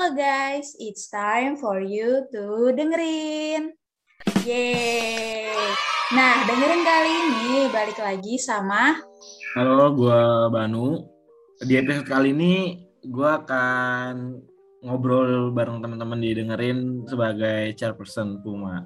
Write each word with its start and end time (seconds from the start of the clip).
Halo 0.00 0.16
guys, 0.16 0.80
it's 0.80 1.12
time 1.12 1.60
for 1.60 1.76
you 1.76 2.24
to 2.32 2.72
dengerin. 2.72 3.76
Yeay. 4.48 5.52
Nah, 6.16 6.40
dengerin 6.48 6.82
kali 6.88 7.12
ini 7.12 7.68
balik 7.68 8.00
lagi 8.00 8.40
sama 8.40 8.96
Halo, 9.52 9.92
gue 9.92 10.24
Banu. 10.48 11.04
Di 11.60 11.76
episode 11.76 12.08
kali 12.08 12.32
ini 12.32 12.80
gue 13.04 13.28
akan 13.28 14.40
ngobrol 14.88 15.52
bareng 15.52 15.84
teman-teman 15.84 16.24
didengerin 16.24 17.04
sebagai 17.04 17.76
chairperson 17.76 18.40
Puma. 18.40 18.80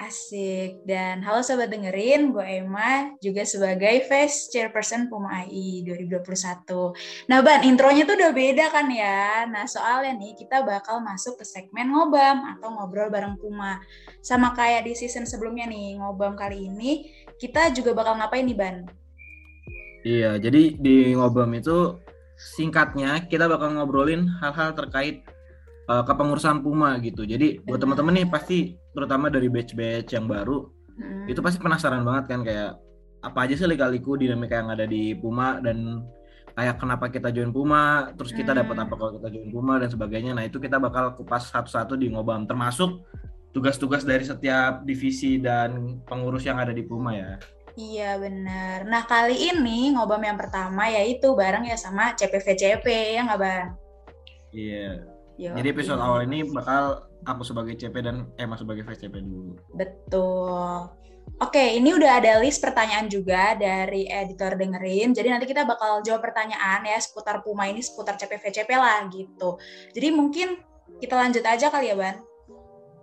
Asik. 0.00 0.80
Dan 0.88 1.20
halo 1.20 1.44
sobat 1.44 1.68
dengerin, 1.68 2.32
gue 2.32 2.40
Emma 2.40 3.12
juga 3.20 3.44
sebagai 3.44 4.08
Vice 4.08 4.48
Chairperson 4.48 5.12
Puma 5.12 5.44
AI 5.44 5.84
2021. 5.84 7.28
Nah 7.28 7.44
Ban, 7.44 7.60
intronya 7.68 8.08
tuh 8.08 8.16
udah 8.16 8.32
beda 8.32 8.72
kan 8.72 8.88
ya. 8.88 9.44
Nah 9.44 9.68
soalnya 9.68 10.16
nih 10.16 10.40
kita 10.40 10.64
bakal 10.64 11.04
masuk 11.04 11.36
ke 11.36 11.44
segmen 11.44 11.92
ngobam 11.92 12.48
atau 12.56 12.72
ngobrol 12.72 13.12
bareng 13.12 13.36
Puma. 13.36 13.76
Sama 14.24 14.56
kayak 14.56 14.88
di 14.88 14.96
season 14.96 15.28
sebelumnya 15.28 15.68
nih, 15.68 16.00
ngobam 16.00 16.32
kali 16.32 16.64
ini 16.64 17.12
kita 17.36 17.68
juga 17.76 17.92
bakal 17.92 18.16
ngapain 18.16 18.48
nih 18.48 18.56
Ban? 18.56 18.76
Iya, 20.00 20.40
jadi 20.40 20.80
di 20.80 21.12
ngobam 21.12 21.52
itu 21.52 22.00
singkatnya 22.56 23.28
kita 23.28 23.44
bakal 23.52 23.76
ngobrolin 23.76 24.24
hal-hal 24.40 24.72
terkait 24.72 25.20
uh, 25.90 26.04
kepengurusan 26.06 26.62
Puma 26.62 26.94
gitu. 27.02 27.26
Jadi 27.26 27.58
buat 27.66 27.82
teman-teman 27.82 28.22
nih 28.22 28.26
pasti 28.30 28.78
terutama 28.94 29.26
dari 29.26 29.50
batch-batch 29.50 30.14
yang 30.14 30.30
baru 30.30 30.70
hmm. 30.94 31.26
itu 31.26 31.42
pasti 31.42 31.58
penasaran 31.58 32.06
banget 32.06 32.24
kan 32.30 32.40
kayak 32.46 32.78
apa 33.20 33.38
aja 33.44 33.54
sih 33.58 33.68
lika-liku 33.68 34.16
dinamika 34.16 34.62
yang 34.62 34.70
ada 34.70 34.86
di 34.86 35.12
Puma 35.18 35.58
dan 35.58 36.06
kayak 36.54 36.80
kenapa 36.80 37.12
kita 37.12 37.28
join 37.34 37.52
Puma, 37.52 38.10
terus 38.16 38.32
kita 38.32 38.54
hmm. 38.54 38.60
dapat 38.64 38.76
apa 38.86 38.94
kalau 38.94 39.12
kita 39.18 39.28
join 39.34 39.50
Puma 39.50 39.74
dan 39.82 39.90
sebagainya. 39.90 40.32
Nah, 40.32 40.44
itu 40.46 40.56
kita 40.56 40.80
bakal 40.80 41.14
kupas 41.18 41.50
satu-satu 41.52 41.98
di 42.00 42.10
ngobam 42.10 42.46
termasuk 42.46 43.04
tugas-tugas 43.50 44.06
dari 44.06 44.22
setiap 44.22 44.86
divisi 44.86 45.42
dan 45.42 46.00
pengurus 46.06 46.46
yang 46.46 46.62
ada 46.62 46.70
di 46.70 46.86
Puma 46.86 47.12
ya. 47.14 47.34
Iya 47.78 48.18
benar. 48.18 48.84
Nah 48.86 49.06
kali 49.06 49.50
ini 49.50 49.94
ngobam 49.94 50.20
yang 50.20 50.38
pertama 50.38 50.90
yaitu 50.90 51.32
bareng 51.32 51.64
ya 51.64 51.78
sama 51.78 52.12
CPVCP 52.18 52.86
ya 53.14 53.20
nggak 53.26 53.40
bang? 53.40 53.66
Iya. 54.50 55.19
Yo, 55.40 55.56
Jadi 55.56 55.72
episode 55.72 55.96
iya. 55.96 56.04
awal 56.04 56.20
ini 56.28 56.44
bakal 56.52 57.08
aku 57.24 57.40
sebagai 57.48 57.72
CP 57.72 58.04
dan 58.04 58.28
Emma 58.36 58.60
sebagai 58.60 58.84
VCP 58.84 59.24
dulu. 59.24 59.56
Betul. 59.72 60.92
Oke, 61.40 61.80
ini 61.80 61.96
udah 61.96 62.20
ada 62.20 62.36
list 62.44 62.60
pertanyaan 62.60 63.08
juga 63.08 63.56
dari 63.56 64.04
editor 64.04 64.60
dengerin. 64.60 65.16
Jadi 65.16 65.28
nanti 65.32 65.48
kita 65.48 65.64
bakal 65.64 66.04
jawab 66.04 66.20
pertanyaan 66.20 66.84
ya 66.84 67.00
seputar 67.00 67.40
Puma 67.40 67.64
ini, 67.72 67.80
seputar 67.80 68.20
CP-VCP 68.20 68.68
lah 68.76 69.08
gitu. 69.08 69.56
Jadi 69.96 70.12
mungkin 70.12 70.60
kita 71.00 71.16
lanjut 71.16 71.40
aja 71.40 71.72
kali 71.72 71.88
ya, 71.88 71.96
Ban. 71.96 72.20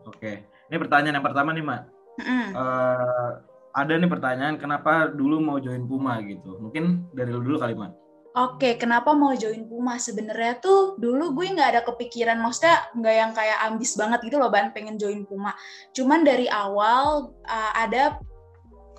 Oke, 0.06 0.46
ini 0.70 0.78
pertanyaan 0.78 1.18
yang 1.18 1.26
pertama 1.26 1.50
nih, 1.58 1.66
Mak. 1.66 1.82
Mm 2.22 2.22
-hmm. 2.22 2.46
uh, 2.54 3.32
ada 3.74 3.94
nih 3.98 4.10
pertanyaan, 4.14 4.56
kenapa 4.62 5.10
dulu 5.10 5.42
mau 5.42 5.58
join 5.58 5.90
Puma 5.90 6.22
gitu? 6.22 6.62
Mungkin 6.62 7.10
dari 7.18 7.34
dulu 7.34 7.58
kali, 7.58 7.74
Mak. 7.74 8.07
Oke, 8.38 8.78
kenapa 8.78 9.18
mau 9.18 9.34
join 9.34 9.66
Puma? 9.66 9.98
Sebenarnya 9.98 10.62
tuh 10.62 10.94
dulu 11.02 11.34
gue 11.34 11.58
nggak 11.58 11.70
ada 11.74 11.82
kepikiran, 11.82 12.38
maksudnya 12.38 12.86
nggak 12.94 13.16
yang 13.18 13.32
kayak 13.34 13.58
ambis 13.66 13.98
banget 13.98 14.20
gitu 14.30 14.38
loh, 14.38 14.54
ban 14.54 14.70
pengen 14.78 15.02
join 15.02 15.26
Puma. 15.26 15.58
Cuman 15.90 16.22
dari 16.22 16.46
awal 16.46 17.34
uh, 17.50 17.72
ada 17.74 18.22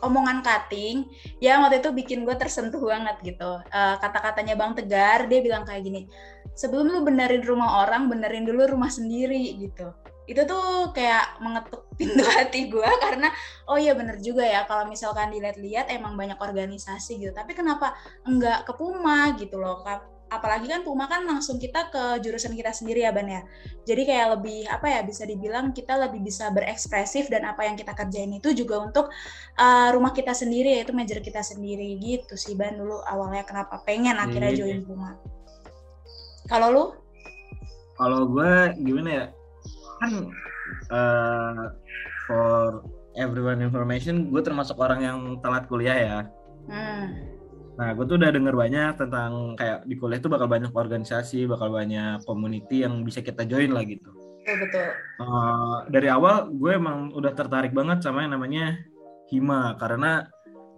omongan 0.03 0.43
cutting 0.43 1.07
yang 1.39 1.63
waktu 1.63 1.79
itu 1.79 1.95
bikin 1.95 2.27
gue 2.27 2.35
tersentuh 2.35 2.83
banget 2.83 3.15
gitu. 3.23 3.63
Uh, 3.71 3.95
kata-katanya 4.03 4.59
Bang 4.59 4.75
Tegar, 4.75 5.31
dia 5.31 5.39
bilang 5.39 5.63
kayak 5.63 5.87
gini, 5.87 6.11
sebelum 6.59 6.91
lu 6.91 7.07
benerin 7.07 7.47
rumah 7.47 7.87
orang, 7.87 8.11
benerin 8.11 8.43
dulu 8.43 8.67
rumah 8.75 8.91
sendiri 8.91 9.55
gitu 9.55 9.95
itu 10.29 10.45
tuh 10.45 10.93
kayak 10.93 11.41
mengetuk 11.41 11.89
pintu 11.99 12.23
hati 12.23 12.69
gue 12.69 12.91
karena 13.01 13.33
oh 13.67 13.81
iya 13.81 13.97
bener 13.97 14.21
juga 14.21 14.45
ya 14.45 14.69
kalau 14.69 14.87
misalkan 14.87 15.33
dilihat-lihat 15.33 15.89
emang 15.91 16.15
banyak 16.15 16.37
organisasi 16.37 17.19
gitu. 17.19 17.33
Tapi 17.33 17.57
kenapa 17.57 17.97
enggak 18.29 18.69
ke 18.69 18.73
Puma 18.77 19.33
gitu 19.41 19.57
loh 19.59 19.83
apalagi 20.29 20.69
kan 20.69 20.85
Puma 20.85 21.09
kan 21.09 21.25
langsung 21.25 21.57
kita 21.57 21.89
ke 21.89 22.21
jurusan 22.21 22.53
kita 22.53 22.71
sendiri 22.77 23.09
ya 23.09 23.11
Ban 23.11 23.25
ya? 23.25 23.43
Jadi 23.89 24.05
kayak 24.05 24.39
lebih 24.39 24.69
apa 24.69 24.87
ya 24.93 25.01
bisa 25.01 25.25
dibilang 25.25 25.73
kita 25.73 25.97
lebih 25.97 26.21
bisa 26.21 26.53
berekspresif 26.53 27.33
dan 27.33 27.49
apa 27.49 27.65
yang 27.65 27.81
kita 27.81 27.97
kerjain 27.97 28.29
itu 28.37 28.53
juga 28.53 28.85
untuk 28.85 29.09
uh, 29.57 29.89
rumah 29.97 30.13
kita 30.13 30.37
sendiri 30.37 30.77
yaitu 30.79 30.93
major 30.93 31.25
kita 31.25 31.41
sendiri. 31.41 31.97
Gitu 31.97 32.37
sih 32.37 32.53
Ban 32.53 32.77
dulu 32.77 33.01
awalnya 33.09 33.43
kenapa 33.49 33.81
pengen 33.89 34.21
akhirnya 34.21 34.53
iya. 34.53 34.59
join 34.61 34.85
Puma. 34.85 35.17
Kalau 36.47 36.69
lu? 36.71 36.85
Kalau 37.99 38.31
gue 38.31 38.79
gimana 38.85 39.11
ya 39.11 39.25
kan 39.99 40.13
uh, 40.91 41.75
for 42.27 42.87
everyone 43.19 43.61
information 43.63 44.31
gue 44.31 44.43
termasuk 44.43 44.79
orang 44.79 45.01
yang 45.03 45.19
telat 45.43 45.67
kuliah 45.67 45.99
ya. 45.99 46.19
Hmm. 46.69 47.07
nah 47.79 47.95
gue 47.95 48.05
tuh 48.11 48.19
udah 48.19 48.35
denger 48.35 48.55
banyak 48.59 48.93
tentang 48.99 49.55
kayak 49.55 49.87
di 49.87 49.95
kuliah 49.95 50.19
tuh 50.19 50.35
bakal 50.35 50.51
banyak 50.51 50.75
organisasi 50.75 51.47
bakal 51.47 51.71
banyak 51.71 52.19
community 52.27 52.83
yang 52.83 53.07
bisa 53.07 53.23
kita 53.23 53.47
join 53.47 53.71
lah 53.71 53.87
gitu. 53.87 54.11
Betul 54.43 54.57
betul. 54.67 54.89
Uh, 55.23 55.87
dari 55.87 56.11
awal 56.11 56.51
gue 56.51 56.73
emang 56.75 57.15
udah 57.15 57.33
tertarik 57.39 57.71
banget 57.71 58.03
sama 58.03 58.27
yang 58.27 58.35
namanya 58.35 58.83
hima 59.31 59.79
karena 59.79 60.27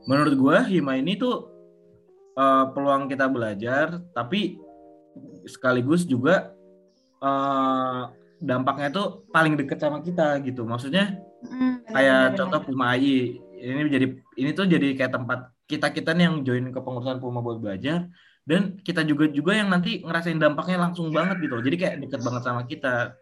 menurut 0.04 0.34
gue 0.36 0.56
hima 0.76 1.00
ini 1.00 1.16
tuh 1.16 1.48
uh, 2.36 2.68
peluang 2.76 3.08
kita 3.08 3.32
belajar 3.32 4.00
tapi 4.12 4.60
sekaligus 5.48 6.04
juga 6.04 6.52
uh, 7.24 8.12
dampaknya 8.40 8.88
tuh 8.88 9.28
paling 9.28 9.54
deket 9.54 9.78
sama 9.78 10.00
kita 10.00 10.40
gitu. 10.42 10.64
Maksudnya 10.64 11.20
mm, 11.44 11.92
kayak 11.92 12.20
bener, 12.32 12.36
contoh 12.40 12.60
Puma 12.64 12.96
AI 12.96 13.36
ini 13.60 13.80
jadi 13.92 14.06
ini 14.40 14.50
tuh 14.56 14.64
jadi 14.64 14.96
kayak 14.96 15.12
tempat 15.12 15.52
kita 15.68 15.92
kita 15.92 16.16
nih 16.16 16.24
yang 16.26 16.36
join 16.42 16.64
ke 16.72 16.80
pengurusan 16.80 17.20
Puma 17.20 17.44
buat 17.44 17.60
belajar. 17.60 18.08
Dan 18.40 18.80
kita 18.82 19.04
juga 19.04 19.28
juga 19.30 19.52
yang 19.54 19.68
nanti 19.70 20.00
ngerasain 20.02 20.40
dampaknya 20.40 20.80
langsung 20.80 21.12
banget 21.12 21.44
gitu 21.44 21.60
jadi 21.60 21.76
kayak 21.76 21.94
deket 22.08 22.20
banget 22.24 22.42
sama 22.42 22.64
kita. 22.64 23.14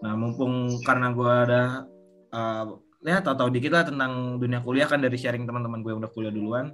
Nah 0.00 0.14
mumpung 0.14 0.80
karena 0.86 1.10
gue 1.10 1.32
ada 1.34 1.62
uh, 2.32 2.64
ya 3.04 3.20
tahu-tahu 3.20 3.52
dikit 3.52 3.74
lah 3.74 3.84
tentang 3.84 4.40
dunia 4.40 4.64
kuliah 4.64 4.88
kan 4.88 5.02
dari 5.02 5.18
sharing 5.20 5.44
teman-teman 5.44 5.84
gue 5.84 5.90
yang 5.92 6.00
udah 6.00 6.12
kuliah 6.14 6.32
duluan. 6.32 6.72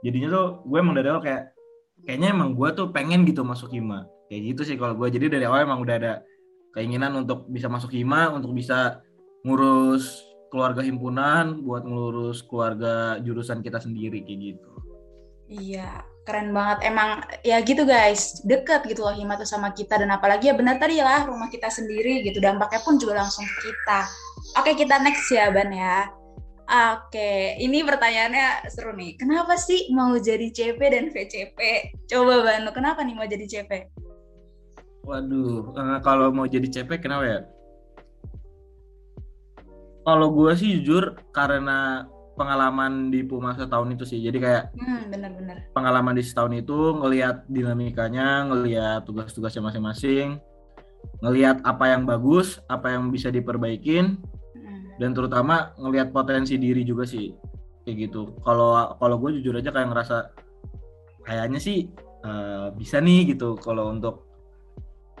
Jadinya 0.00 0.28
tuh 0.32 0.46
gue 0.64 0.78
emang 0.80 0.96
dari 0.96 1.12
awal 1.12 1.20
kayak 1.20 1.52
kayaknya 2.06 2.32
emang 2.32 2.56
gue 2.56 2.68
tuh 2.72 2.88
pengen 2.94 3.26
gitu 3.28 3.44
masuk 3.44 3.74
hima. 3.74 4.08
Kayak 4.30 4.54
gitu 4.54 4.62
sih 4.72 4.76
kalau 4.78 4.94
gue 4.96 5.10
jadi 5.10 5.26
dari 5.28 5.44
awal 5.44 5.66
emang 5.66 5.82
udah 5.82 5.96
ada 5.98 6.12
keinginan 6.74 7.16
untuk 7.18 7.46
bisa 7.50 7.66
masuk 7.66 7.90
hima 7.94 8.30
untuk 8.30 8.54
bisa 8.54 9.02
ngurus 9.42 10.22
keluarga 10.50 10.82
himpunan 10.82 11.62
buat 11.62 11.86
ngurus 11.86 12.42
keluarga 12.44 13.16
jurusan 13.22 13.62
kita 13.62 13.78
sendiri 13.78 14.22
kayak 14.26 14.38
gitu. 14.54 14.70
Iya 15.50 16.06
keren 16.30 16.54
banget. 16.54 16.86
Emang 16.86 17.26
ya 17.42 17.58
gitu 17.62 17.82
guys. 17.82 18.38
Deket 18.46 18.86
gitu 18.86 19.02
loh 19.02 19.14
hima 19.14 19.34
tuh 19.34 19.48
sama 19.48 19.74
kita. 19.74 19.98
Dan 19.98 20.14
apalagi 20.14 20.50
ya 20.50 20.54
benar 20.54 20.78
tadi 20.78 21.02
lah 21.02 21.26
rumah 21.26 21.50
kita 21.50 21.66
sendiri 21.66 22.22
gitu. 22.22 22.38
Dampaknya 22.38 22.80
pun 22.86 22.98
juga 23.02 23.18
langsung 23.22 23.46
kita. 23.62 24.06
Oke 24.58 24.78
kita 24.78 25.02
next 25.02 25.26
ya 25.30 25.50
ban 25.50 25.70
ya. 25.74 26.10
Oke, 26.70 27.58
ini 27.58 27.82
pertanyaannya 27.82 28.70
seru 28.70 28.94
nih. 28.94 29.18
Kenapa 29.18 29.58
sih 29.58 29.90
mau 29.90 30.14
jadi 30.14 30.54
CP 30.54 30.78
dan 30.78 31.10
VCP? 31.10 31.58
Coba 32.06 32.46
Banu, 32.46 32.70
kenapa 32.70 33.02
nih 33.02 33.18
mau 33.18 33.26
jadi 33.26 33.42
CP? 33.42 33.90
Waduh, 35.04 35.72
uh, 35.72 35.98
kalau 36.04 36.28
mau 36.30 36.44
jadi 36.44 36.68
CP 36.68 37.00
kenapa 37.00 37.24
ya? 37.24 37.40
Kalau 40.04 40.32
gue 40.32 40.52
sih 40.56 40.80
jujur 40.80 41.16
karena 41.32 42.08
pengalaman 42.40 43.12
di 43.12 43.20
Puma 43.20 43.52
setahun 43.52 43.92
itu 43.92 44.04
sih. 44.08 44.20
Jadi 44.24 44.38
kayak 44.40 44.72
hmm, 44.72 45.12
bener-bener. 45.12 45.56
pengalaman 45.76 46.16
di 46.16 46.24
setahun 46.24 46.56
itu 46.56 46.96
ngelihat 46.96 47.44
dinamikanya, 47.52 48.48
ngelihat 48.48 49.04
tugas-tugasnya 49.04 49.60
masing-masing, 49.60 50.40
ngelihat 51.20 51.60
apa 51.68 51.92
yang 51.92 52.08
bagus, 52.08 52.60
apa 52.72 52.96
yang 52.96 53.12
bisa 53.12 53.28
diperbaikin, 53.28 54.16
hmm. 54.56 54.80
dan 54.96 55.12
terutama 55.12 55.76
ngelihat 55.76 56.16
potensi 56.16 56.56
diri 56.56 56.80
juga 56.80 57.04
sih 57.04 57.36
kayak 57.84 58.08
gitu. 58.08 58.40
Kalau 58.40 58.96
kalau 58.96 59.16
gue 59.20 59.36
jujur 59.40 59.60
aja 59.60 59.68
kayak 59.68 59.92
ngerasa 59.92 60.16
kayaknya 61.28 61.60
sih 61.60 61.92
uh, 62.24 62.72
bisa 62.72 63.04
nih 63.04 63.36
gitu 63.36 63.60
kalau 63.60 63.92
untuk 63.92 64.29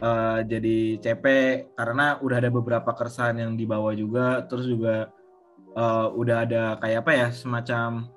uh, 0.00 0.40
jadi 0.44 0.98
CP 0.98 1.24
karena 1.76 2.18
udah 2.20 2.36
ada 2.40 2.50
beberapa 2.50 2.90
keresahan 2.92 3.38
yang 3.38 3.52
dibawa 3.54 3.94
juga. 3.94 4.44
Terus 4.48 4.66
juga 4.66 5.12
uh, 5.76 6.08
udah 6.12 6.36
ada 6.44 6.62
kayak 6.80 6.98
apa 7.06 7.12
ya 7.14 7.28
semacam 7.30 8.08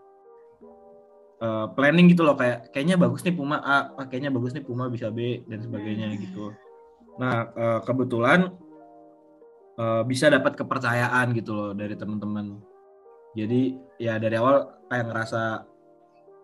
uh, 1.44 1.68
planning 1.76 2.12
gitu 2.12 2.26
loh. 2.26 2.36
Kayak 2.36 2.72
kayaknya 2.74 2.96
bagus 2.98 3.22
nih 3.22 3.36
Puma 3.36 3.62
A 3.62 3.94
kayaknya 4.08 4.32
bagus 4.34 4.56
nih 4.56 4.66
Puma 4.66 4.90
bisa 4.90 5.14
B 5.14 5.44
dan 5.48 5.60
sebagainya 5.62 6.10
hmm. 6.12 6.20
gitu. 6.24 6.56
Nah 7.22 7.54
uh, 7.54 7.80
kebetulan 7.86 8.50
uh, 9.78 10.02
bisa 10.06 10.30
dapat 10.30 10.58
kepercayaan 10.58 11.34
gitu 11.38 11.52
loh 11.54 11.72
dari 11.78 11.94
teman-teman 11.94 12.62
jadi 13.34 13.74
ya 13.98 14.22
dari 14.22 14.38
awal 14.38 14.70
kayak 14.90 15.10
ngerasa 15.10 15.66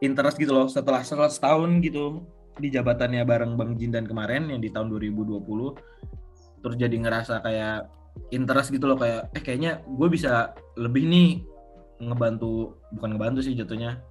interest 0.01 0.37
gitu 0.41 0.51
loh 0.53 0.67
setelah 0.67 1.05
setelah 1.05 1.29
setahun 1.29 1.69
gitu 1.85 2.25
di 2.59 2.69
jabatannya 2.69 3.23
bareng 3.23 3.55
Bang 3.55 3.79
Jindan 3.79 4.05
kemarin 4.05 4.51
yang 4.51 4.59
di 4.59 4.69
tahun 4.69 4.91
2020 4.91 5.39
terus 6.59 6.75
jadi 6.75 6.91
ngerasa 6.91 7.39
kayak 7.39 7.87
interest 8.35 8.75
gitu 8.75 8.91
loh 8.91 8.99
kayak 8.99 9.31
eh 9.31 9.41
kayaknya 9.41 9.79
gue 9.87 10.07
bisa 10.11 10.51
lebih 10.75 11.07
nih 11.07 11.29
ngebantu 12.03 12.79
bukan 12.95 13.15
ngebantu 13.15 13.39
sih 13.43 13.55
jatuhnya 13.55 14.03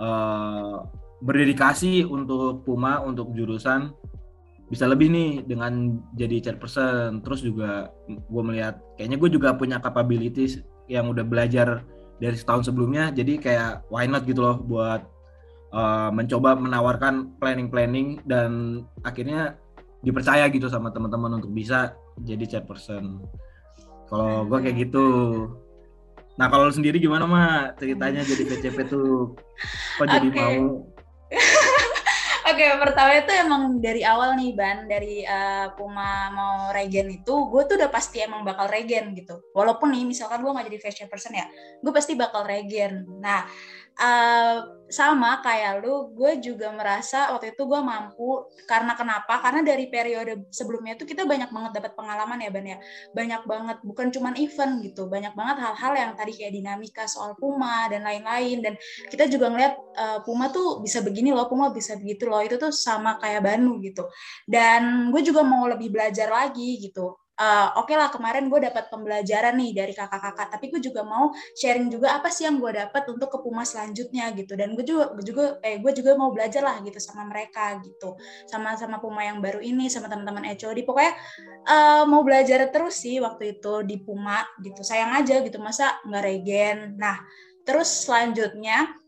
uh, 0.00 0.84
berdedikasi 1.20 2.04
untuk 2.04 2.64
Puma 2.64 3.00
untuk 3.04 3.32
jurusan 3.36 3.92
bisa 4.70 4.86
lebih 4.86 5.10
nih 5.10 5.30
dengan 5.44 5.98
jadi 6.14 6.46
chairperson. 6.46 7.26
Terus 7.26 7.42
juga 7.42 7.90
gue 8.06 8.42
melihat 8.46 8.78
kayaknya 8.94 9.18
gue 9.18 9.30
juga 9.34 9.50
punya 9.58 9.82
capabilities 9.82 10.62
yang 10.86 11.10
udah 11.10 11.26
belajar 11.26 11.82
dari 12.22 12.36
setahun 12.38 12.70
sebelumnya 12.70 13.10
jadi 13.10 13.34
kayak 13.40 13.70
why 13.90 14.06
not? 14.06 14.22
gitu 14.28 14.44
loh 14.44 14.62
buat 14.62 15.02
uh, 15.74 16.10
mencoba 16.14 16.54
menawarkan 16.58 17.34
planning-planning 17.38 18.22
dan 18.26 18.82
akhirnya 19.02 19.58
dipercaya 20.00 20.48
gitu 20.48 20.66
sama 20.66 20.90
teman-teman 20.90 21.40
untuk 21.40 21.52
bisa 21.52 21.94
jadi 22.20 22.44
chairperson. 22.58 23.20
Kalau 24.10 24.44
gue 24.48 24.58
kayak 24.58 24.76
gitu. 24.88 25.06
nah 26.38 26.48
kalau 26.48 26.72
sendiri 26.72 26.96
gimana 26.96 27.28
mah 27.28 27.76
ceritanya 27.76 28.24
jadi 28.24 28.48
PCP 28.48 28.88
tuh 28.88 29.36
kok 30.00 30.08
jadi 30.08 30.28
mau? 30.32 30.88
Oke, 32.50 32.66
okay, 32.66 32.82
pertama 32.82 33.14
itu 33.14 33.30
emang 33.30 33.78
dari 33.78 34.02
awal 34.02 34.34
nih 34.34 34.50
Ban, 34.58 34.90
dari 34.90 35.22
uh, 35.22 35.70
Puma 35.78 36.34
mau 36.34 36.74
regen 36.74 37.06
itu, 37.06 37.30
gue 37.46 37.62
tuh 37.62 37.78
udah 37.78 37.86
pasti 37.86 38.18
emang 38.26 38.42
bakal 38.42 38.66
regen 38.66 39.14
gitu. 39.14 39.38
Walaupun 39.54 39.94
nih, 39.94 40.02
misalkan 40.02 40.42
gue 40.42 40.50
gak 40.50 40.66
jadi 40.66 40.80
fashion 40.82 41.06
person 41.06 41.38
ya, 41.38 41.46
gue 41.78 41.92
pasti 41.94 42.18
bakal 42.18 42.42
regen. 42.42 43.06
Nah, 43.22 43.46
sama 44.90 45.38
kayak 45.38 45.86
lu, 45.86 46.10
gue 46.18 46.42
juga 46.42 46.74
merasa 46.74 47.30
waktu 47.30 47.54
itu 47.54 47.62
gue 47.62 47.80
mampu. 47.80 48.42
Karena 48.66 48.98
kenapa? 48.98 49.38
Karena 49.38 49.62
dari 49.62 49.86
periode 49.86 50.50
sebelumnya 50.50 50.98
tuh 50.98 51.06
kita 51.06 51.22
banyak 51.22 51.52
banget 51.54 51.72
dapat 51.78 51.92
pengalaman 51.94 52.42
ya 52.42 52.50
Ban 52.50 52.66
ya, 52.66 52.78
banyak 53.14 53.42
banget 53.46 53.76
bukan 53.86 54.06
cuman 54.10 54.34
event 54.34 54.82
gitu, 54.82 55.06
banyak 55.06 55.32
banget 55.38 55.56
hal-hal 55.62 55.92
yang 55.94 56.12
tadi 56.18 56.32
kayak 56.34 56.52
dinamika 56.58 57.04
soal 57.06 57.38
Puma 57.38 57.86
dan 57.86 58.02
lain-lain. 58.02 58.58
Dan 58.66 58.74
kita 59.06 59.30
juga 59.30 59.46
ngeliat 59.52 59.74
uh, 59.94 60.18
Puma 60.26 60.50
tuh 60.50 60.82
bisa 60.82 61.04
begini 61.06 61.30
loh, 61.30 61.46
Puma 61.46 61.70
bisa 61.70 61.94
begitu 61.94 62.26
loh, 62.26 62.42
itu 62.42 62.58
tuh 62.58 62.74
sama 62.74 63.14
kayak 63.22 63.46
Banu 63.46 63.78
gitu. 63.78 64.10
Dan 64.48 65.14
gue 65.14 65.22
juga 65.22 65.46
mau 65.46 65.70
lebih 65.70 65.94
belajar 65.94 66.26
lagi 66.26 66.82
gitu 66.82 67.14
uh, 67.40 67.80
oke 67.80 67.88
okay 67.88 67.96
lah 67.96 68.12
kemarin 68.12 68.52
gue 68.52 68.60
dapat 68.60 68.92
pembelajaran 68.92 69.56
nih 69.56 69.72
dari 69.72 69.92
kakak-kakak 69.96 70.52
tapi 70.52 70.68
gue 70.68 70.80
juga 70.84 71.00
mau 71.02 71.32
sharing 71.56 71.88
juga 71.88 72.20
apa 72.20 72.28
sih 72.28 72.44
yang 72.44 72.60
gue 72.60 72.70
dapat 72.76 73.08
untuk 73.08 73.32
ke 73.32 73.38
Puma 73.40 73.64
selanjutnya 73.64 74.30
gitu. 74.36 74.52
Dan 74.54 74.76
gue 74.76 74.84
juga 74.84 75.16
gue 75.16 75.24
juga 75.24 75.44
eh 75.64 75.80
gue 75.80 75.92
juga 75.96 76.14
mau 76.20 76.28
belajar 76.30 76.60
lah 76.60 76.76
gitu 76.84 77.00
sama 77.00 77.24
mereka 77.24 77.80
gitu. 77.80 78.14
Sama 78.44 78.76
sama 78.76 79.00
Puma 79.00 79.24
yang 79.24 79.40
baru 79.40 79.64
ini 79.64 79.88
sama 79.88 80.12
teman-teman 80.12 80.44
HOD 80.52 80.84
pokoknya 80.84 81.14
uh, 81.66 82.04
mau 82.04 82.20
belajar 82.20 82.68
terus 82.68 83.00
sih 83.00 83.18
waktu 83.18 83.58
itu 83.58 83.82
di 83.88 83.96
Puma 84.04 84.44
gitu. 84.60 84.84
Sayang 84.84 85.16
aja 85.16 85.40
gitu 85.40 85.56
masa 85.58 85.96
nggak 86.04 86.22
regen. 86.22 86.78
Nah 87.00 87.16
terus 87.64 87.88
selanjutnya 88.04 89.00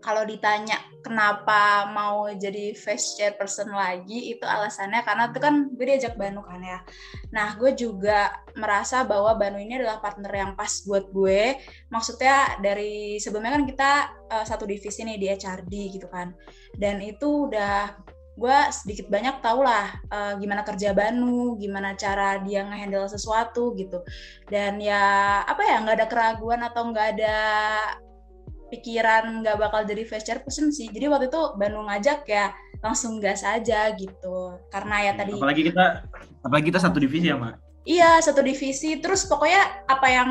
kalau 0.00 0.24
ditanya 0.24 0.80
kenapa 1.00 1.88
mau 1.92 2.28
jadi 2.28 2.76
face 2.76 3.20
person 3.36 3.72
lagi 3.72 4.36
itu 4.36 4.44
alasannya 4.44 5.00
karena 5.04 5.32
itu 5.32 5.38
kan 5.40 5.54
gue 5.72 5.84
diajak 5.84 6.14
Banu 6.16 6.44
kan 6.44 6.60
ya. 6.60 6.80
Nah 7.32 7.56
gue 7.56 7.72
juga 7.76 8.32
merasa 8.56 9.04
bahwa 9.04 9.36
Banu 9.36 9.60
ini 9.60 9.80
adalah 9.80 10.00
partner 10.00 10.32
yang 10.32 10.52
pas 10.56 10.84
buat 10.84 11.08
gue. 11.12 11.56
Maksudnya 11.92 12.60
dari 12.60 13.16
sebelumnya 13.20 13.56
kan 13.56 13.64
kita 13.68 13.92
uh, 14.32 14.44
satu 14.44 14.64
divisi 14.68 15.04
nih 15.04 15.16
di 15.20 15.26
HRD 15.28 15.74
gitu 16.00 16.08
kan. 16.08 16.32
Dan 16.76 17.00
itu 17.00 17.48
udah 17.48 17.96
gue 18.40 18.58
sedikit 18.72 19.12
banyak 19.12 19.44
tau 19.44 19.60
lah 19.60 20.00
uh, 20.08 20.32
gimana 20.40 20.64
kerja 20.64 20.96
Banu, 20.96 21.60
gimana 21.60 21.92
cara 21.92 22.40
dia 22.40 22.64
ngehandle 22.64 23.08
sesuatu 23.08 23.76
gitu. 23.76 24.00
Dan 24.48 24.80
ya 24.80 25.44
apa 25.44 25.60
ya 25.64 25.80
nggak 25.84 25.96
ada 25.96 26.08
keraguan 26.08 26.60
atau 26.64 26.88
nggak 26.88 27.08
ada 27.16 27.38
pikiran 28.70 29.42
nggak 29.42 29.58
bakal 29.58 29.82
jadi 29.82 30.06
vice 30.06 30.26
chairperson 30.26 30.70
sih. 30.70 30.88
Jadi 30.88 31.10
waktu 31.10 31.26
itu 31.28 31.42
Bandung 31.58 31.90
ngajak 31.90 32.24
ya 32.30 32.54
langsung 32.80 33.18
gas 33.18 33.42
aja 33.42 33.92
gitu. 33.98 34.56
Karena 34.70 35.10
ya 35.10 35.12
tadi 35.18 35.34
apalagi 35.36 35.62
kita 35.68 36.06
apalagi 36.46 36.66
kita 36.72 36.80
satu 36.80 37.02
divisi 37.02 37.28
ya, 37.28 37.36
Mak. 37.36 37.70
Iya, 37.80 38.20
satu 38.20 38.44
divisi. 38.44 39.00
Terus 39.00 39.24
pokoknya 39.24 39.88
apa 39.88 40.06
yang 40.12 40.30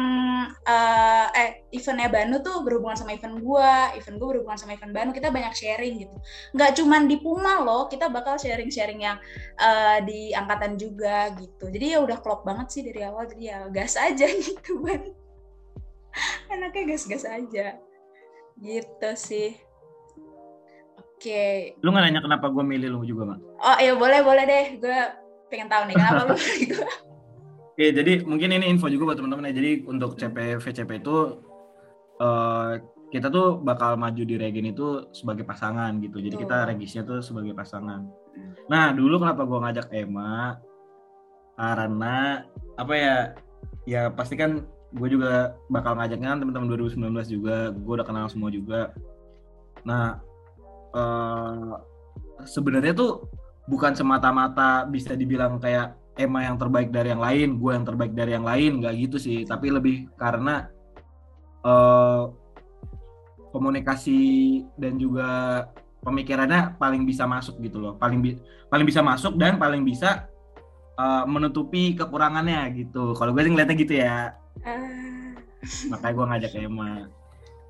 uh, 0.70 1.28
eh 1.34 1.66
eventnya 1.74 2.06
Banu 2.06 2.46
tuh 2.46 2.62
berhubungan 2.62 2.94
sama 2.94 3.18
event 3.18 3.42
gua, 3.42 3.90
event 3.98 4.22
gua 4.22 4.28
berhubungan 4.38 4.60
sama 4.62 4.78
event 4.78 4.94
Banu. 4.94 5.10
Kita 5.10 5.34
banyak 5.34 5.58
sharing 5.58 5.98
gitu. 5.98 6.14
Nggak 6.54 6.78
cuman 6.78 7.10
di 7.10 7.18
Puma 7.18 7.66
loh, 7.66 7.90
kita 7.90 8.06
bakal 8.14 8.38
sharing-sharing 8.38 9.02
yang 9.02 9.18
uh, 9.58 9.98
di 10.06 10.30
angkatan 10.30 10.78
juga 10.78 11.34
gitu. 11.42 11.74
Jadi 11.74 11.98
ya 11.98 12.00
udah 12.06 12.22
klop 12.22 12.46
banget 12.46 12.70
sih 12.70 12.82
dari 12.86 13.02
awal. 13.02 13.26
Jadi 13.26 13.44
ya 13.50 13.66
gas 13.74 13.98
aja 13.98 14.30
gitu, 14.46 14.86
Ban. 14.86 15.10
Anaknya 16.54 16.96
gas-gas 16.96 17.26
aja. 17.26 17.82
Gitu 18.60 19.10
sih. 19.16 19.56
Oke. 21.00 21.76
Lu 21.84 21.92
nggak 21.92 22.04
nanya 22.08 22.22
kenapa 22.24 22.48
gue 22.52 22.64
milih 22.64 22.96
lu 22.96 23.04
juga, 23.04 23.36
Mak? 23.36 23.40
Oh 23.60 23.78
iya 23.80 23.94
boleh 23.96 24.20
boleh 24.24 24.44
deh. 24.48 24.66
Gue 24.80 25.00
pengen 25.52 25.68
tahu 25.68 25.84
nih 25.92 25.96
kenapa 25.96 26.22
lu 26.28 26.36
milih 26.40 26.66
gue. 26.76 26.90
Oke, 27.76 27.86
jadi 27.96 28.14
mungkin 28.28 28.56
ini 28.56 28.68
info 28.68 28.92
juga 28.92 29.12
buat 29.12 29.18
teman-teman 29.20 29.52
ya. 29.52 29.56
Jadi 29.56 29.72
untuk 29.88 30.20
CP 30.20 30.60
VCP 30.60 31.00
itu 31.00 31.40
uh, 32.20 32.76
kita 33.10 33.28
tuh 33.32 33.58
bakal 33.60 33.98
maju 33.98 34.22
di 34.22 34.36
regen 34.36 34.70
itu 34.70 35.08
sebagai 35.16 35.48
pasangan 35.48 35.96
gitu. 36.04 36.20
Jadi 36.20 36.36
kita 36.40 36.68
regisnya 36.68 37.04
tuh 37.08 37.24
sebagai 37.24 37.56
pasangan. 37.56 38.06
Nah, 38.68 38.94
dulu 38.94 39.18
kenapa 39.20 39.48
gue 39.48 39.60
ngajak 39.60 39.88
Emma? 39.96 40.60
Karena 41.58 42.44
apa 42.78 42.94
ya? 42.96 43.18
Ya 43.88 44.08
pasti 44.14 44.38
kan 44.38 44.64
gue 44.90 45.08
juga 45.10 45.54
bakal 45.70 45.98
ngajaknya 45.98 46.34
kan 46.34 46.40
teman-teman 46.42 46.68
2019 46.90 47.36
juga. 47.36 47.70
Gue 47.74 47.94
udah 48.00 48.08
kenal 48.08 48.26
semua 48.30 48.50
juga. 48.50 48.94
Nah 49.86 50.18
uh, 50.94 51.78
sebenarnya 52.46 52.94
tuh 52.98 53.30
bukan 53.70 53.94
semata-mata 53.94 54.90
bisa 54.90 55.14
dibilang 55.14 55.62
kayak 55.62 55.94
Emma 56.20 56.44
yang 56.44 56.60
terbaik 56.60 56.92
dari 56.92 57.16
yang 57.16 57.24
lain 57.24 57.62
gue 57.62 57.72
yang 57.72 57.86
terbaik 57.88 58.12
dari 58.12 58.36
yang 58.36 58.44
lain 58.44 58.82
nggak 58.82 58.94
gitu 58.98 59.18
sih. 59.22 59.46
Tapi 59.46 59.70
lebih 59.70 60.10
karena 60.18 60.68
uh, 61.64 62.34
komunikasi 63.54 64.62
dan 64.78 64.98
juga 64.98 65.64
pemikirannya 66.04 66.80
paling 66.82 67.06
bisa 67.06 67.30
masuk 67.30 67.62
gitu 67.62 67.78
loh. 67.78 67.94
Paling 68.02 68.20
bi 68.20 68.36
paling 68.70 68.86
bisa 68.86 69.02
masuk 69.02 69.38
dan 69.38 69.58
paling 69.58 69.86
bisa 69.86 70.30
uh, 71.00 71.24
menutupi 71.24 71.96
kekurangannya 71.96 72.68
gitu 72.76 73.16
kalau 73.16 73.32
gue 73.32 73.48
sih 73.48 73.52
ngeliatnya 73.56 73.78
gitu 73.80 73.96
ya 73.96 74.36
Ah. 74.64 75.36
Makanya 75.92 76.14
gue 76.16 76.26
ngajak 76.26 76.54
Emma. 76.60 76.92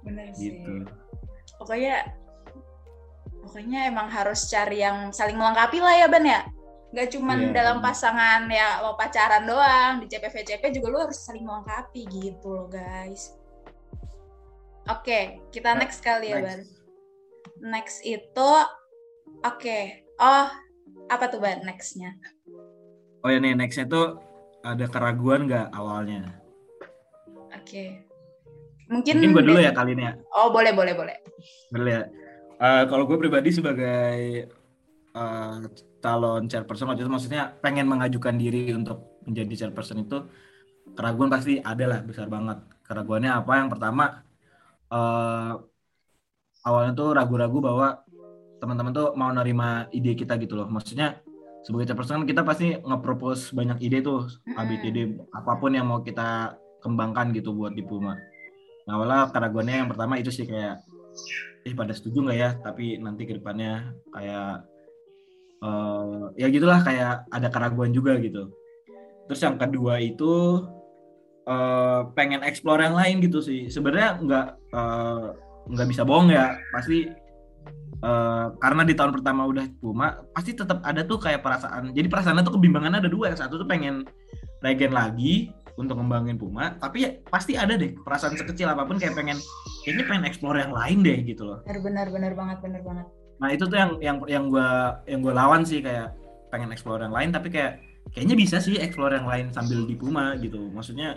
Bener 0.06 0.27
gitu. 0.34 0.86
sih. 0.86 0.89
Pokoknya 1.58 2.06
pokoknya 3.46 3.89
emang 3.89 4.08
harus 4.10 4.46
cari 4.48 4.86
yang 4.86 5.10
saling 5.10 5.38
melengkapi 5.38 5.82
lah 5.82 5.96
ya 5.98 6.08
Ben 6.08 6.25
ya. 6.25 6.42
Gak 6.89 7.13
cuman 7.13 7.50
yeah. 7.50 7.53
dalam 7.53 7.77
pasangan 7.86 8.50
ya 8.50 8.82
lo 8.82 8.98
pacaran 8.98 9.46
doang, 9.46 10.01
di 10.01 10.10
CPV-CP 10.10 10.74
juga 10.74 10.88
lo 10.89 10.98
harus 11.06 11.22
saling 11.22 11.46
melengkapi 11.46 12.10
gitu 12.10 12.50
loh 12.50 12.65
guys. 12.65 13.38
Oke, 14.89 15.06
okay, 15.06 15.24
kita 15.53 15.77
next 15.77 16.01
kali 16.01 16.34
ya 16.34 16.42
Ban. 16.42 16.65
Next 17.62 18.01
itu, 18.01 18.25
oke. 19.46 19.62
Okay. 19.62 20.01
Oh, 20.18 20.50
apa 21.13 21.30
tuh 21.30 21.38
Ban 21.38 21.62
nextnya? 21.62 22.18
Oh 23.20 23.30
ya 23.30 23.38
nih, 23.44 23.56
nextnya 23.56 23.86
tuh 23.90 24.24
ada 24.64 24.86
keraguan 24.88 25.48
nggak 25.48 25.72
awalnya? 25.76 26.40
okay. 27.70 27.88
mungkin 28.90 29.22
mungkin 29.22 29.32
gue 29.38 29.44
dulu 29.54 29.60
ya 29.62 29.72
kali 29.76 29.94
ini 29.94 30.04
ya. 30.10 30.14
Oh 30.34 30.50
boleh 30.50 30.74
boleh 30.74 30.94
boleh. 30.98 31.18
Boleh 31.70 31.94
ya. 31.94 32.04
Uh, 32.60 32.84
kalau 32.90 33.06
gue 33.06 33.18
pribadi 33.22 33.54
sebagai 33.54 34.50
uh, 35.14 35.64
calon 36.02 36.50
chairperson 36.50 36.90
waktu 36.90 37.06
itu 37.06 37.12
maksudnya 37.12 37.54
pengen 37.62 37.86
mengajukan 37.86 38.36
diri 38.36 38.74
untuk 38.74 39.22
menjadi 39.30 39.66
chairperson 39.68 40.04
itu 40.04 40.26
keraguan 40.98 41.30
pasti 41.30 41.62
ada 41.62 41.86
lah 41.86 42.00
besar 42.02 42.26
banget. 42.28 42.66
Keraguannya 42.84 43.30
apa? 43.30 43.52
Yang 43.62 43.70
pertama 43.78 44.06
uh, 44.90 45.54
awalnya 46.66 46.94
tuh 46.98 47.10
ragu-ragu 47.14 47.58
bahwa 47.62 48.02
teman-teman 48.60 48.92
tuh 48.92 49.08
mau 49.16 49.30
nerima 49.30 49.86
ide 49.94 50.18
kita 50.18 50.36
gitu 50.42 50.58
loh. 50.58 50.68
Maksudnya 50.68 51.22
sebagai 51.63 51.92
chairperson 51.92 52.24
kan 52.24 52.28
kita 52.28 52.42
pasti 52.48 52.75
nge-propose 52.80 53.51
banyak 53.51 53.84
ide 53.84 54.00
tuh 54.00 54.32
ABCD 54.56 55.20
apa 55.36 55.60
pun 55.60 55.75
yang 55.75 55.92
mau 55.92 56.00
kita 56.00 56.56
kembangkan 56.80 57.36
gitu 57.36 57.51
buat 57.51 57.75
di 57.75 57.84
Puma. 57.84 58.16
Nah, 58.88 58.98
awalnya 58.98 59.30
keraguannya 59.30 59.86
yang 59.86 59.89
pertama 59.92 60.18
itu 60.18 60.32
sih 60.34 60.48
kayak, 60.48 60.82
eh 61.68 61.75
pada 61.75 61.94
setuju 61.94 62.25
nggak 62.25 62.39
ya? 62.39 62.50
Tapi 62.63 62.98
nanti 62.98 63.28
ke 63.28 63.38
depannya 63.38 63.94
kayak, 64.16 64.66
uh, 65.62 66.32
ya 66.39 66.48
gitulah 66.50 66.80
kayak 66.82 67.28
ada 67.30 67.48
keraguan 67.51 67.92
juga 67.92 68.18
gitu. 68.18 68.50
Terus 69.30 69.42
yang 69.46 69.62
kedua 69.62 70.01
itu 70.01 70.66
uh, 71.46 72.01
pengen 72.18 72.42
explore 72.42 72.82
yang 72.82 72.98
lain 72.98 73.22
gitu 73.22 73.44
sih. 73.44 73.70
Sebenarnya 73.70 74.18
nggak 74.24 74.48
uh, 74.74 75.38
nggak 75.70 75.88
bisa 75.92 76.01
bohong 76.01 76.34
ya, 76.34 76.58
pasti 76.74 77.06
uh, 78.03 78.56
karena 78.60 78.82
di 78.88 78.94
tahun 78.96 79.12
pertama 79.15 79.48
udah 79.48 79.65
Puma 79.79 80.24
pasti 80.36 80.56
tetap 80.56 80.84
ada 80.84 81.03
tuh 81.03 81.20
kayak 81.20 81.44
perasaan 81.44 81.91
jadi 81.91 82.08
perasaannya 82.08 82.44
tuh 82.44 82.56
kebimbangan 82.60 83.00
ada 83.00 83.10
dua 83.12 83.32
yang 83.34 83.39
satu 83.39 83.60
tuh 83.62 83.68
pengen 83.68 84.08
regen 84.60 84.91
lagi 84.91 85.51
untuk 85.79 85.96
ngembangin 85.96 86.36
Puma 86.36 86.75
tapi 86.79 87.08
ya 87.08 87.10
pasti 87.32 87.56
ada 87.56 87.79
deh 87.79 87.96
perasaan 88.03 88.36
sekecil 88.36 88.68
apa 88.68 88.84
pun 88.84 89.00
kayak 89.00 89.15
pengen 89.15 89.39
kayaknya 89.88 90.03
pengen 90.08 90.24
explore 90.27 90.60
yang 90.60 90.75
lain 90.75 91.00
deh 91.01 91.20
gitu 91.24 91.48
loh. 91.48 91.63
Benar 91.63 92.12
benar 92.12 92.36
banget 92.36 92.58
benar 92.60 92.82
banget. 92.84 93.06
Nah 93.39 93.50
itu 93.56 93.63
tuh 93.63 93.77
yang 93.79 93.91
yang 94.03 94.18
yang 94.27 94.46
gue 94.51 94.70
yang 95.08 95.20
gue 95.24 95.34
lawan 95.34 95.63
sih 95.63 95.79
kayak 95.79 96.12
pengen 96.51 96.75
explore 96.75 97.00
yang 97.00 97.15
lain 97.15 97.32
tapi 97.32 97.48
kayak 97.48 97.79
kayaknya 98.12 98.36
bisa 98.36 98.60
sih 98.60 98.75
explore 98.75 99.15
yang 99.15 99.24
lain 99.24 99.56
sambil 99.56 99.88
di 99.88 99.96
Puma 99.96 100.36
gitu. 100.44 100.60
Maksudnya 100.75 101.15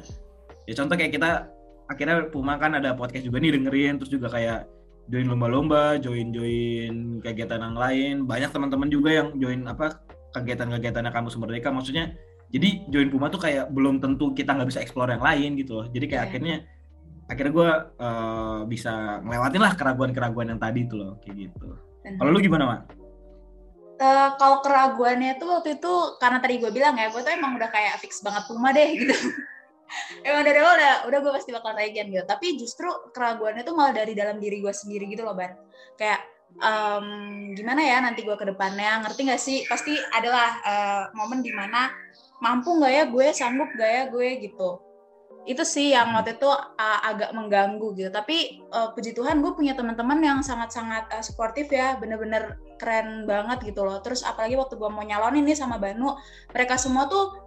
ya 0.70 0.74
contoh 0.78 0.94
kayak 0.94 1.18
kita 1.18 1.50
akhirnya 1.90 2.30
Puma 2.30 2.54
kan 2.62 2.78
ada 2.78 2.94
podcast 2.94 3.26
juga 3.26 3.42
nih 3.42 3.58
dengerin 3.58 3.98
terus 3.98 4.14
juga 4.14 4.30
kayak 4.30 4.70
join 5.12 5.28
lomba-lomba 5.28 6.00
join 6.00 6.32
join 6.32 7.20
kegiatan 7.20 7.60
yang 7.60 7.76
lain. 7.76 8.14
Banyak 8.24 8.48
teman-teman 8.48 8.88
juga 8.88 9.12
yang 9.12 9.36
join 9.36 9.68
apa 9.68 10.00
kegiatan-kegiatannya 10.32 11.12
kampus 11.12 11.36
merdeka. 11.36 11.68
Maksudnya 11.68 12.16
jadi 12.48 12.88
join 12.88 13.12
Puma 13.12 13.28
tuh 13.28 13.44
kayak 13.44 13.68
belum 13.76 14.00
tentu 14.00 14.32
kita 14.32 14.56
nggak 14.56 14.72
bisa 14.72 14.80
explore 14.80 15.12
yang 15.12 15.20
lain 15.20 15.60
gitu 15.60 15.84
loh. 15.84 15.86
Jadi 15.92 16.04
kayak 16.08 16.16
yeah. 16.16 16.28
akhirnya 16.32 16.56
akhirnya 17.28 17.52
gue 17.52 17.70
uh, 18.00 18.60
bisa 18.64 19.20
ngelewatin 19.20 19.62
lah 19.62 19.72
keraguan-keraguan 19.76 20.56
yang 20.56 20.60
tadi 20.60 20.88
tuh 20.88 20.96
loh 20.96 21.12
kayak 21.20 21.48
gitu. 21.48 21.68
Kalau 22.02 22.30
lu 22.32 22.40
gimana 22.40 22.64
mak? 22.64 22.80
Uh, 24.02 24.34
kalau 24.34 24.58
keraguannya 24.64 25.38
tuh 25.38 25.60
waktu 25.60 25.78
itu 25.78 25.92
karena 26.18 26.42
tadi 26.42 26.58
gue 26.58 26.72
bilang 26.74 26.96
ya 26.98 27.12
gue 27.12 27.22
tuh 27.22 27.30
emang 27.30 27.54
udah 27.54 27.70
kayak 27.70 28.00
fix 28.02 28.18
banget 28.24 28.48
Puma 28.48 28.74
deh 28.74 28.88
gitu 28.98 29.14
emang 30.22 30.42
dari 30.46 30.58
awal 30.60 30.74
udah 30.78 30.94
udah 31.08 31.18
gue 31.22 31.32
pasti 31.34 31.50
bakal 31.50 31.72
regen 31.74 32.08
gitu. 32.12 32.24
Tapi 32.24 32.46
justru 32.60 32.88
keraguannya 33.10 33.62
tuh 33.66 33.74
malah 33.74 33.92
dari 33.92 34.12
dalam 34.12 34.38
diri 34.38 34.60
gue 34.62 34.72
sendiri 34.72 35.08
gitu 35.10 35.24
loh 35.24 35.34
ban. 35.36 35.56
Kayak 35.96 36.20
um, 36.60 37.06
gimana 37.56 37.80
ya 37.80 37.96
nanti 38.04 38.24
gue 38.26 38.36
ke 38.36 38.46
depannya? 38.48 39.00
Ngerti 39.06 39.20
gak 39.28 39.42
sih? 39.42 39.58
Pasti 39.68 39.96
adalah 40.12 40.60
uh, 40.64 41.04
momen 41.16 41.40
di 41.40 41.52
mana 41.54 41.92
mampu 42.42 42.74
nggak 42.74 42.92
ya 42.92 43.04
gue 43.06 43.26
sanggup 43.32 43.70
gak 43.78 43.90
ya 43.90 44.02
gue 44.10 44.28
gitu. 44.44 44.70
Itu 45.42 45.66
sih 45.66 45.90
yang 45.90 46.14
waktu 46.14 46.38
itu 46.38 46.46
uh, 46.46 47.00
agak 47.02 47.34
mengganggu 47.34 47.98
gitu. 47.98 48.10
Tapi 48.14 48.62
uh, 48.70 48.94
puji 48.94 49.10
Tuhan 49.10 49.42
gue 49.42 49.50
punya 49.58 49.74
teman-teman 49.74 50.22
yang 50.22 50.38
sangat-sangat 50.38 51.10
uh, 51.10 51.22
suportif 51.22 51.66
ya. 51.70 51.98
Bener-bener 51.98 52.62
keren 52.78 53.26
banget 53.26 53.74
gitu 53.74 53.82
loh. 53.82 53.98
Terus 54.02 54.22
apalagi 54.22 54.54
waktu 54.54 54.78
gue 54.78 54.90
mau 54.90 55.02
nyalonin 55.02 55.42
nih 55.42 55.58
sama 55.58 55.82
Banu 55.82 56.14
mereka 56.54 56.78
semua 56.78 57.10
tuh 57.10 57.41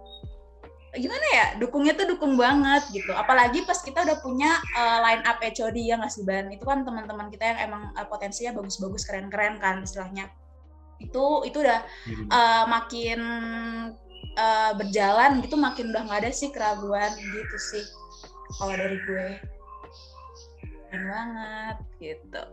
gimana 0.96 1.26
ya 1.32 1.46
dukungnya 1.60 1.92
tuh 1.94 2.06
dukung 2.10 2.34
banget 2.34 2.88
gitu. 2.92 3.12
Apalagi 3.12 3.62
pas 3.64 3.78
kita 3.80 4.02
udah 4.02 4.18
punya 4.20 4.58
uh, 4.76 4.98
line 5.04 5.22
up 5.24 5.38
HOD 5.40 5.76
ya 5.78 6.00
nggak 6.00 6.12
sih 6.12 6.24
Ban. 6.24 6.48
Itu 6.52 6.64
kan 6.64 6.82
teman-teman 6.82 7.28
kita 7.30 7.44
yang 7.54 7.58
emang 7.70 7.82
uh, 7.94 8.06
potensinya 8.08 8.56
bagus-bagus 8.56 9.04
keren-keren 9.04 9.60
kan 9.62 9.84
istilahnya. 9.84 10.32
Itu 10.98 11.44
itu 11.44 11.60
udah 11.60 11.80
uh, 12.32 12.64
makin 12.66 13.20
uh, 14.36 14.72
berjalan 14.74 15.44
gitu 15.44 15.60
makin 15.60 15.92
udah 15.92 16.02
nggak 16.08 16.20
ada 16.24 16.30
sih 16.32 16.48
keraguan 16.50 17.12
gitu 17.16 17.56
sih 17.60 17.84
kalau 18.58 18.74
dari 18.74 18.98
gue. 19.04 19.28
Keren 20.90 21.04
banget 21.08 21.76
gitu. 22.00 22.42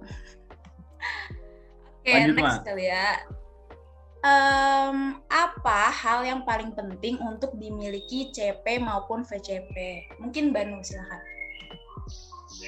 Oke 2.04 2.12
okay, 2.12 2.36
next 2.36 2.68
kali 2.68 2.92
ya 2.92 3.24
um, 4.24 5.20
apa 5.28 5.92
hal 5.92 6.24
yang 6.26 6.42
paling 6.48 6.72
penting 6.74 7.20
untuk 7.22 7.54
dimiliki 7.60 8.32
CP 8.32 8.82
maupun 8.82 9.28
VCP 9.28 10.08
mungkin 10.18 10.56
Banu 10.56 10.82
silahkan 10.82 11.22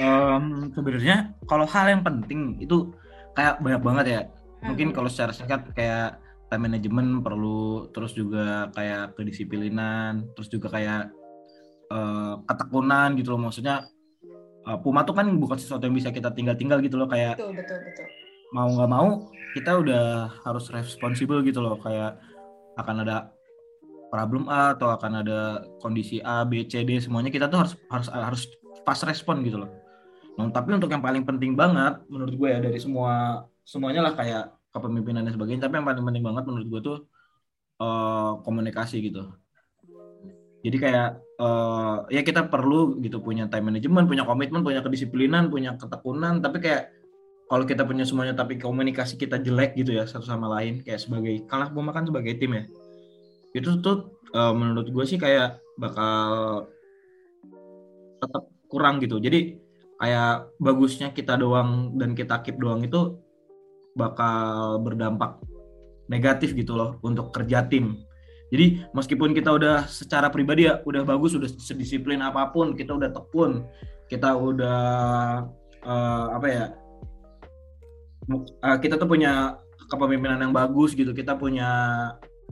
um, 0.02 0.72
sebenarnya 0.74 1.36
kalau 1.48 1.66
hal 1.68 1.86
yang 1.90 2.04
penting 2.04 2.60
itu 2.60 2.92
kayak 3.36 3.60
banyak 3.62 3.82
banget 3.84 4.06
ya. 4.08 4.22
Mungkin 4.66 4.92
hmm. 4.92 4.96
kalau 4.96 5.10
secara 5.12 5.32
singkat 5.36 5.70
kayak 5.78 6.18
time 6.50 6.64
management 6.66 7.22
perlu 7.22 7.92
terus 7.92 8.16
juga 8.16 8.70
kayak 8.74 9.18
kedisiplinan 9.18 10.26
terus 10.34 10.50
juga 10.50 10.72
kayak 10.74 11.12
uh, 11.94 12.42
ketekunan 12.50 13.14
gitu 13.20 13.36
loh. 13.36 13.42
Maksudnya 13.46 13.86
uh, 14.66 14.78
Puma 14.82 15.06
tuh 15.06 15.14
kan 15.14 15.28
bukan 15.38 15.58
sesuatu 15.60 15.86
yang 15.86 15.96
bisa 15.96 16.10
kita 16.10 16.34
tinggal-tinggal 16.34 16.82
gitu 16.82 16.98
loh 16.98 17.08
kayak 17.08 17.38
betul 17.38 17.54
betul 17.54 17.80
betul 17.86 18.25
mau 18.56 18.72
nggak 18.72 18.88
mau 18.88 19.28
kita 19.52 19.72
udah 19.84 20.32
harus 20.48 20.72
responsibel 20.72 21.44
gitu 21.44 21.60
loh 21.60 21.76
kayak 21.84 22.16
akan 22.80 23.04
ada 23.04 23.36
problem 24.08 24.48
A 24.48 24.72
atau 24.72 24.96
akan 24.96 25.12
ada 25.20 25.68
kondisi 25.84 26.24
A 26.24 26.48
B 26.48 26.64
C 26.64 26.88
D 26.88 27.04
semuanya 27.04 27.28
kita 27.28 27.52
tuh 27.52 27.68
harus 27.68 27.74
harus 27.92 28.08
harus 28.08 28.42
fast 28.88 29.04
respon 29.04 29.44
gitu 29.44 29.60
loh. 29.60 29.72
Nah, 30.40 30.52
tapi 30.52 30.76
untuk 30.76 30.92
yang 30.92 31.04
paling 31.04 31.28
penting 31.28 31.56
banget 31.56 32.00
menurut 32.08 32.36
gue 32.36 32.50
ya 32.52 32.60
dari 32.64 32.80
semua 32.80 33.44
semuanya 33.64 34.04
lah 34.08 34.14
kayak 34.16 34.56
kepemimpinan 34.76 35.24
dan 35.24 35.32
sebagainya 35.36 35.68
tapi 35.68 35.80
yang 35.80 35.88
paling 35.88 36.04
penting 36.04 36.24
banget 36.24 36.44
menurut 36.44 36.68
gue 36.68 36.82
tuh 36.84 36.98
uh, 37.80 38.44
komunikasi 38.44 39.00
gitu 39.00 39.32
jadi 40.68 40.78
kayak 40.82 41.10
uh, 41.40 42.04
ya 42.12 42.22
kita 42.28 42.52
perlu 42.52 43.00
gitu 43.00 43.24
punya 43.24 43.48
time 43.48 43.72
management 43.72 44.12
punya 44.12 44.28
komitmen 44.28 44.62
punya 44.68 44.84
kedisiplinan 44.84 45.48
punya 45.48 45.80
ketekunan 45.80 46.44
tapi 46.44 46.60
kayak 46.60 46.92
kalau 47.46 47.64
kita 47.64 47.86
punya 47.86 48.04
semuanya 48.08 48.34
tapi 48.34 48.58
komunikasi 48.58 49.16
kita 49.22 49.38
jelek 49.38 49.78
gitu 49.78 49.94
ya 49.94 50.10
satu 50.10 50.26
sama 50.26 50.50
lain 50.60 50.82
kayak 50.82 51.02
sebagai 51.02 51.46
kalah 51.46 51.70
gue 51.70 51.84
makan 51.84 52.04
sebagai 52.10 52.34
tim 52.42 52.58
ya 52.58 52.64
itu 53.56 53.70
tuh 53.80 54.20
uh, 54.34 54.52
menurut 54.52 54.90
gue 54.90 55.06
sih 55.06 55.22
kayak 55.22 55.62
bakal 55.78 56.66
tetap 58.20 58.44
kurang 58.68 58.98
gitu 59.00 59.22
jadi 59.22 59.56
kayak 60.02 60.52
bagusnya 60.60 61.14
kita 61.16 61.40
doang 61.40 61.96
dan 61.96 62.18
kita 62.18 62.42
keep 62.44 62.60
doang 62.60 62.84
itu 62.84 63.16
bakal 63.96 64.84
berdampak 64.84 65.40
negatif 66.12 66.54
gitu 66.54 66.78
loh 66.78 67.00
untuk 67.02 67.34
kerja 67.34 67.66
tim. 67.66 68.04
Jadi 68.54 68.86
meskipun 68.94 69.34
kita 69.34 69.50
udah 69.50 69.90
secara 69.90 70.30
pribadi 70.30 70.70
ya 70.70 70.80
udah 70.86 71.02
bagus, 71.02 71.34
udah 71.34 71.50
sedisiplin 71.50 72.22
apa 72.22 72.54
pun, 72.54 72.78
kita 72.78 72.94
udah 72.94 73.10
tekun, 73.10 73.66
kita 74.06 74.38
udah 74.38 74.82
uh, 75.82 76.28
apa 76.38 76.48
ya, 76.48 76.66
uh, 78.32 78.78
kita 78.82 78.98
tuh 78.98 79.08
punya 79.10 79.60
kepemimpinan 79.86 80.42
yang 80.42 80.54
bagus 80.54 80.98
gitu, 80.98 81.14
kita 81.14 81.38
punya 81.38 81.70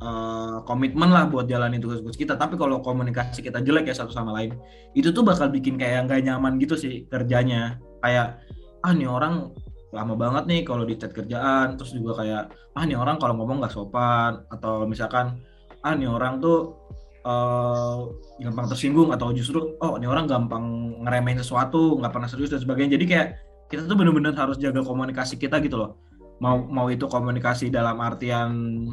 uh, 0.01 0.61
komitmen 0.69 1.09
lah 1.09 1.25
buat 1.25 1.49
jalanin 1.49 1.81
tugas-tugas 1.81 2.13
kita. 2.13 2.37
Tapi 2.37 2.57
kalau 2.57 2.81
komunikasi 2.81 3.41
kita 3.41 3.61
jelek 3.61 3.89
ya 3.89 3.95
satu 3.97 4.13
sama 4.13 4.33
lain, 4.37 4.53
itu 4.93 5.09
tuh 5.09 5.25
bakal 5.25 5.49
bikin 5.49 5.77
kayak 5.77 6.05
nggak 6.05 6.29
nyaman 6.29 6.61
gitu 6.61 6.77
sih 6.77 7.09
kerjanya. 7.09 7.81
Kayak 8.05 8.41
ah 8.85 8.93
nih 8.93 9.09
orang 9.09 9.49
lama 9.93 10.13
banget 10.17 10.43
nih 10.49 10.61
kalau 10.65 10.85
di 10.85 10.93
chat 10.97 11.09
kerjaan. 11.09 11.77
Terus 11.77 11.97
juga 11.97 12.21
kayak 12.21 12.43
ah 12.77 12.83
nih 12.85 12.97
orang 12.97 13.17
kalau 13.17 13.33
ngomong 13.37 13.65
nggak 13.65 13.73
sopan. 13.73 14.45
Atau 14.53 14.85
misalkan 14.85 15.41
ah 15.81 15.93
nih 15.97 16.09
orang 16.09 16.37
tuh 16.37 16.77
uh, 17.25 18.13
gampang 18.41 18.69
tersinggung. 18.69 19.09
Atau 19.09 19.33
justru 19.33 19.73
oh 19.81 19.97
ini 19.97 20.05
orang 20.05 20.29
gampang 20.29 20.97
ngeremehin 21.01 21.41
sesuatu 21.41 21.97
nggak 21.97 22.13
pernah 22.13 22.29
serius 22.29 22.53
dan 22.53 22.61
sebagainya. 22.61 22.99
Jadi 22.99 23.05
kayak 23.09 23.29
kita 23.73 23.89
tuh 23.89 23.97
bener-bener 23.97 24.37
harus 24.37 24.61
jaga 24.61 24.85
komunikasi 24.85 25.41
kita 25.41 25.57
gitu 25.65 25.81
loh. 25.81 25.97
Mau 26.37 26.69
mau 26.69 26.85
itu 26.93 27.09
komunikasi 27.09 27.73
dalam 27.73 27.97
artian 27.97 28.85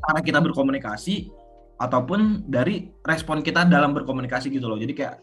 cara 0.00 0.20
kita 0.24 0.40
berkomunikasi 0.40 1.28
ataupun 1.76 2.48
dari 2.48 2.88
respon 3.04 3.44
kita 3.44 3.68
dalam 3.68 3.92
berkomunikasi 3.92 4.48
gitu 4.48 4.72
loh. 4.72 4.80
Jadi 4.80 4.96
kayak 4.96 5.20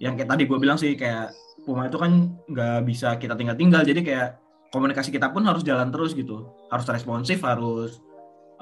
yang 0.00 0.16
kayak 0.16 0.32
tadi 0.32 0.48
gue 0.48 0.56
bilang 0.56 0.80
sih 0.80 0.96
kayak 0.96 1.36
Puma 1.60 1.92
itu 1.92 2.00
kan 2.00 2.32
nggak 2.48 2.88
bisa 2.88 3.20
kita 3.20 3.36
tinggal-tinggal. 3.36 3.84
Jadi 3.84 4.00
kayak 4.00 4.40
komunikasi 4.72 5.12
kita 5.12 5.28
pun 5.28 5.44
harus 5.44 5.60
jalan 5.60 5.92
terus 5.92 6.16
gitu. 6.16 6.48
Harus 6.72 6.88
responsif 6.88 7.44
harus 7.44 8.00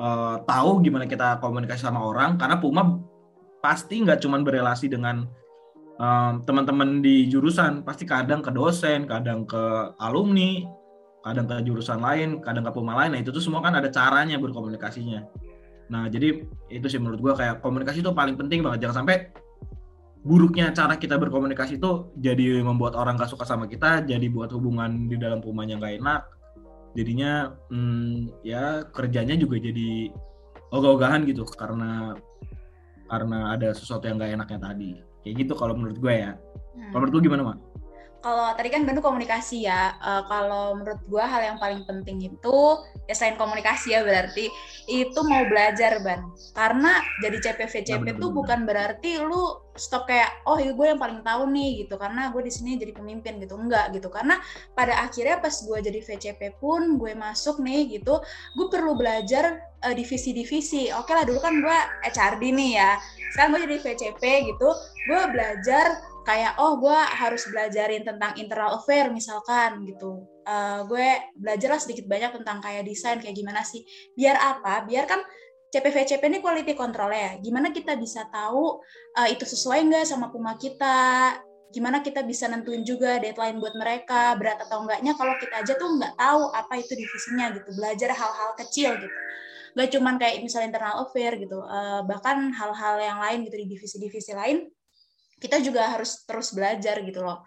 uh, 0.03 0.43
tahu 0.43 0.83
gimana 0.83 1.07
kita 1.07 1.39
komunikasi 1.39 1.87
sama 1.87 2.03
orang. 2.03 2.35
Karena 2.35 2.59
Puma 2.59 2.99
pasti 3.63 4.03
nggak 4.03 4.19
cuma 4.19 4.43
berelasi 4.43 4.91
dengan 4.91 5.31
um, 5.99 6.43
teman-teman 6.47 7.03
di 7.05 7.29
jurusan 7.29 7.85
pasti 7.85 8.09
kadang 8.09 8.41
ke 8.41 8.51
dosen 8.55 9.05
kadang 9.05 9.45
ke 9.45 9.95
alumni 10.01 10.65
kadang 11.27 11.47
ke 11.51 11.57
jurusan 11.67 12.01
lain 12.01 12.41
kadang 12.41 12.65
ke 12.65 12.73
Puma 12.73 12.95
lain 12.95 13.15
nah 13.15 13.21
itu 13.21 13.35
tuh 13.35 13.43
semua 13.43 13.61
kan 13.61 13.77
ada 13.77 13.93
caranya 13.93 14.41
berkomunikasinya 14.41 15.27
nah 15.93 16.09
jadi 16.09 16.47
itu 16.73 16.87
sih 16.89 17.01
menurut 17.01 17.21
gua 17.21 17.35
kayak 17.37 17.61
komunikasi 17.61 18.01
itu 18.01 18.13
paling 18.13 18.37
penting 18.37 18.61
banget 18.63 18.89
jangan 18.89 19.05
sampai 19.05 19.33
buruknya 20.27 20.75
cara 20.75 20.99
kita 20.99 21.17
berkomunikasi 21.17 21.79
itu 21.79 22.11
jadi 22.19 22.61
membuat 22.61 22.99
orang 22.99 23.17
gak 23.17 23.31
suka 23.31 23.47
sama 23.47 23.71
kita, 23.71 24.03
jadi 24.03 24.27
buat 24.29 24.51
hubungan 24.51 25.07
di 25.07 25.17
dalam 25.17 25.39
rumahnya 25.39 25.79
gak 25.79 25.95
enak. 26.03 26.23
Jadinya 26.93 27.55
hmm, 27.71 28.43
ya 28.43 28.85
kerjanya 28.91 29.39
juga 29.39 29.57
jadi 29.63 30.11
ogah-ogahan 30.75 31.25
gitu 31.29 31.47
karena 31.47 32.13
karena 33.09 33.57
ada 33.57 33.73
sesuatu 33.73 34.05
yang 34.05 34.19
gak 34.19 34.35
enaknya 34.35 34.59
tadi. 34.59 34.91
Kayak 35.29 35.45
gitu 35.45 35.53
kalau 35.61 35.77
menurut 35.77 36.01
gue 36.01 36.15
ya. 36.17 36.33
Hmm. 36.33 36.89
Kalau 36.89 37.01
menurut 37.05 37.15
lu 37.21 37.21
gimana, 37.21 37.43
Mak? 37.45 37.59
kalau 38.19 38.51
tadi 38.59 38.69
kan 38.69 38.83
bentuk 38.83 39.05
komunikasi 39.07 39.67
ya. 39.67 39.95
Uh, 40.03 40.23
kalau 40.27 40.75
menurut 40.75 40.99
gue 41.07 41.23
hal 41.23 41.43
yang 41.55 41.59
paling 41.63 41.87
penting 41.87 42.19
itu 42.19 42.59
ya 43.07 43.15
selain 43.15 43.39
komunikasi 43.39 43.95
ya 43.95 44.03
berarti 44.03 44.51
itu 44.91 45.21
mau 45.23 45.47
belajar 45.47 46.03
ban. 46.03 46.27
Karena 46.53 46.99
jadi 47.23 47.39
CPV 47.39 47.75
CP 47.87 48.07
nah, 48.11 48.17
tuh 48.19 48.31
bukan 48.35 48.67
berarti 48.67 49.23
lu 49.23 49.69
stop 49.79 50.11
kayak 50.11 50.43
oh 50.51 50.59
ya 50.59 50.75
gue 50.75 50.87
yang 50.91 50.99
paling 50.99 51.23
tahu 51.23 51.47
nih 51.55 51.87
gitu 51.87 51.95
karena 51.95 52.35
gue 52.35 52.43
di 52.43 52.51
sini 52.51 52.75
jadi 52.75 52.93
pemimpin 52.99 53.39
gitu 53.39 53.55
enggak 53.55 53.95
gitu 53.95 54.11
karena 54.11 54.43
pada 54.75 55.07
akhirnya 55.07 55.39
pas 55.39 55.55
gue 55.55 55.79
jadi 55.79 56.03
VCP 56.03 56.59
pun 56.59 56.99
gue 56.99 57.15
masuk 57.15 57.63
nih 57.63 57.87
gitu 58.03 58.19
gue 58.59 58.67
perlu 58.67 58.99
belajar 58.99 59.63
uh, 59.87 59.95
divisi-divisi 59.95 60.91
oke 60.91 61.15
lah 61.15 61.23
dulu 61.23 61.39
kan 61.39 61.63
gue 61.63 61.79
HRD 62.11 62.51
nih 62.51 62.71
ya 62.75 62.91
sekarang 63.33 63.51
gue 63.55 63.61
jadi 63.69 63.77
VCP 63.83 64.23
gitu. 64.55 64.69
Gue 65.09 65.23
belajar 65.33 65.87
kayak 66.29 66.61
oh 66.61 66.77
gue 66.77 66.93
harus 66.93 67.49
belajarin 67.49 68.05
tentang 68.05 68.37
internal 68.37 68.77
affair 68.77 69.09
misalkan 69.09 69.85
gitu. 69.89 70.29
Uh, 70.45 70.85
gue 70.89 71.09
belajar 71.37 71.77
lah 71.77 71.81
sedikit 71.81 72.05
banyak 72.09 72.41
tentang 72.41 72.61
kayak 72.61 72.85
desain 72.85 73.17
kayak 73.21 73.37
gimana 73.37 73.65
sih. 73.65 73.85
Biar 74.13 74.37
apa? 74.37 74.85
Biar 74.85 75.09
kan 75.09 75.25
CPVCP 75.69 76.25
ini 76.29 76.39
quality 76.41 76.73
control 76.73 77.13
ya. 77.13 77.37
Gimana 77.41 77.73
kita 77.73 77.97
bisa 77.97 78.29
tahu 78.33 78.81
uh, 79.17 79.29
itu 79.29 79.45
sesuai 79.45 79.85
nggak 79.89 80.05
sama 80.09 80.33
puma 80.33 80.57
kita? 80.57 81.37
Gimana 81.69 82.01
kita 82.01 82.25
bisa 82.25 82.49
nentuin 82.49 82.81
juga 82.81 83.21
deadline 83.21 83.61
buat 83.61 83.77
mereka? 83.77 84.33
Berat 84.41 84.65
atau 84.65 84.89
enggaknya? 84.89 85.13
Kalau 85.13 85.37
kita 85.37 85.61
aja 85.61 85.77
tuh 85.77 86.01
nggak 86.01 86.17
tahu 86.17 86.49
apa 86.57 86.81
itu 86.81 86.93
divisinya 86.97 87.53
gitu. 87.53 87.69
Belajar 87.77 88.13
hal-hal 88.17 88.57
kecil 88.57 88.97
gitu 88.97 89.19
nggak 89.77 89.89
cuman 89.97 90.15
kayak 90.17 90.45
misalnya 90.45 90.73
internal 90.73 90.95
affair 91.05 91.37
gitu 91.37 91.61
uh, 91.61 92.05
bahkan 92.07 92.53
hal-hal 92.53 92.97
yang 93.01 93.19
lain 93.21 93.45
gitu 93.49 93.57
di 93.61 93.67
divisi-divisi 93.77 94.33
lain 94.33 94.69
kita 95.39 95.63
juga 95.63 95.87
harus 95.95 96.27
terus 96.27 96.51
belajar 96.51 97.01
gitu 97.07 97.23
loh. 97.23 97.47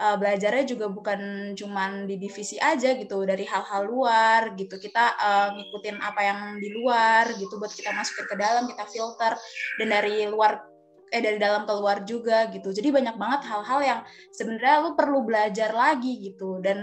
Uh, 0.00 0.16
belajarnya 0.16 0.64
juga 0.64 0.88
bukan 0.88 1.52
cuman 1.52 2.08
di 2.08 2.16
divisi 2.16 2.56
aja 2.56 2.96
gitu 2.96 3.20
dari 3.28 3.44
hal-hal 3.44 3.84
luar 3.84 4.56
gitu. 4.56 4.80
Kita 4.80 5.04
uh, 5.20 5.48
ngikutin 5.56 6.00
apa 6.00 6.20
yang 6.24 6.40
di 6.56 6.72
luar 6.72 7.36
gitu 7.36 7.60
buat 7.60 7.72
kita 7.72 7.92
masukin 7.92 8.24
ke 8.24 8.36
dalam 8.36 8.64
kita 8.64 8.84
filter 8.88 9.36
dan 9.76 9.88
dari 9.88 10.24
luar 10.24 10.64
eh 11.10 11.20
dari 11.20 11.36
dalam 11.36 11.68
ke 11.68 11.72
luar 11.76 12.06
juga 12.08 12.48
gitu. 12.48 12.72
Jadi 12.72 12.88
banyak 12.88 13.16
banget 13.20 13.40
hal-hal 13.50 13.80
yang 13.84 14.00
sebenarnya 14.32 14.88
lu 14.88 14.90
perlu 14.96 15.20
belajar 15.26 15.74
lagi 15.74 16.32
gitu 16.32 16.64
dan 16.64 16.80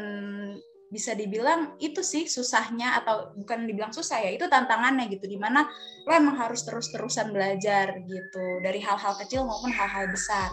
bisa 0.87 1.11
dibilang 1.11 1.75
itu 1.83 1.99
sih 1.99 2.31
susahnya 2.31 2.95
atau 3.03 3.35
bukan 3.35 3.67
dibilang 3.67 3.91
susah 3.91 4.23
ya 4.23 4.31
itu 4.31 4.47
tantangannya 4.47 5.11
gitu 5.11 5.27
di 5.27 5.35
mana 5.35 5.67
lo 6.07 6.11
emang 6.15 6.39
harus 6.39 6.63
terus-terusan 6.63 7.35
belajar 7.35 7.99
gitu 8.07 8.45
dari 8.63 8.79
hal-hal 8.79 9.19
kecil 9.19 9.43
maupun 9.43 9.71
hal-hal 9.71 10.07
besar. 10.07 10.47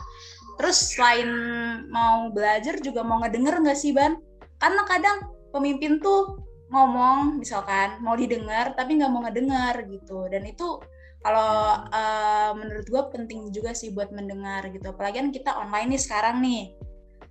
Terus 0.59 0.95
selain 0.95 1.31
mau 1.91 2.31
belajar 2.35 2.79
juga 2.83 3.07
mau 3.07 3.23
ngedenger 3.23 3.63
nggak 3.63 3.79
sih 3.79 3.95
ban? 3.95 4.19
Karena 4.59 4.83
kadang 4.87 5.19
pemimpin 5.55 6.03
tuh 6.03 6.43
ngomong 6.75 7.39
misalkan 7.39 8.03
mau 8.03 8.19
didengar 8.19 8.75
tapi 8.75 8.99
nggak 8.99 9.11
mau 9.15 9.23
ngedengar 9.23 9.87
gitu. 9.87 10.27
Dan 10.27 10.51
itu 10.51 10.83
kalau 11.23 11.79
uh, 11.89 12.51
menurut 12.59 12.87
gue 12.91 13.03
penting 13.15 13.55
juga 13.55 13.71
sih 13.71 13.95
buat 13.95 14.11
mendengar 14.11 14.67
gitu. 14.75 14.91
Apalagi 14.91 15.23
kan 15.23 15.31
kita 15.31 15.51
online 15.55 15.95
nih 15.95 16.03
sekarang 16.03 16.43
nih 16.43 16.75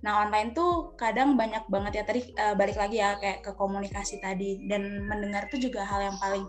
Nah 0.04 0.28
online 0.28 0.52
tuh 0.52 0.92
kadang 1.00 1.32
banyak 1.32 1.64
banget 1.72 1.92
ya 1.96 2.04
tadi 2.04 2.20
uh, 2.36 2.52
balik 2.52 2.76
lagi 2.76 3.00
ya 3.00 3.16
kayak 3.16 3.40
ke 3.40 3.56
komunikasi 3.56 4.20
tadi 4.20 4.60
dan 4.68 5.08
mendengar 5.08 5.48
tuh 5.48 5.56
juga 5.56 5.80
hal 5.80 6.12
yang 6.12 6.16
paling 6.20 6.44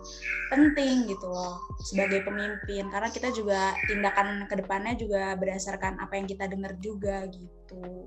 penting 0.52 1.08
gitu 1.08 1.24
loh 1.24 1.56
sebagai 1.80 2.20
pemimpin 2.28 2.92
karena 2.92 3.08
kita 3.08 3.32
juga 3.32 3.72
tindakan 3.88 4.44
ke 4.44 4.60
depannya 4.60 4.92
juga 5.00 5.32
berdasarkan 5.40 5.96
apa 6.04 6.20
yang 6.20 6.28
kita 6.28 6.44
dengar 6.44 6.76
juga 6.84 7.24
gitu. 7.32 8.04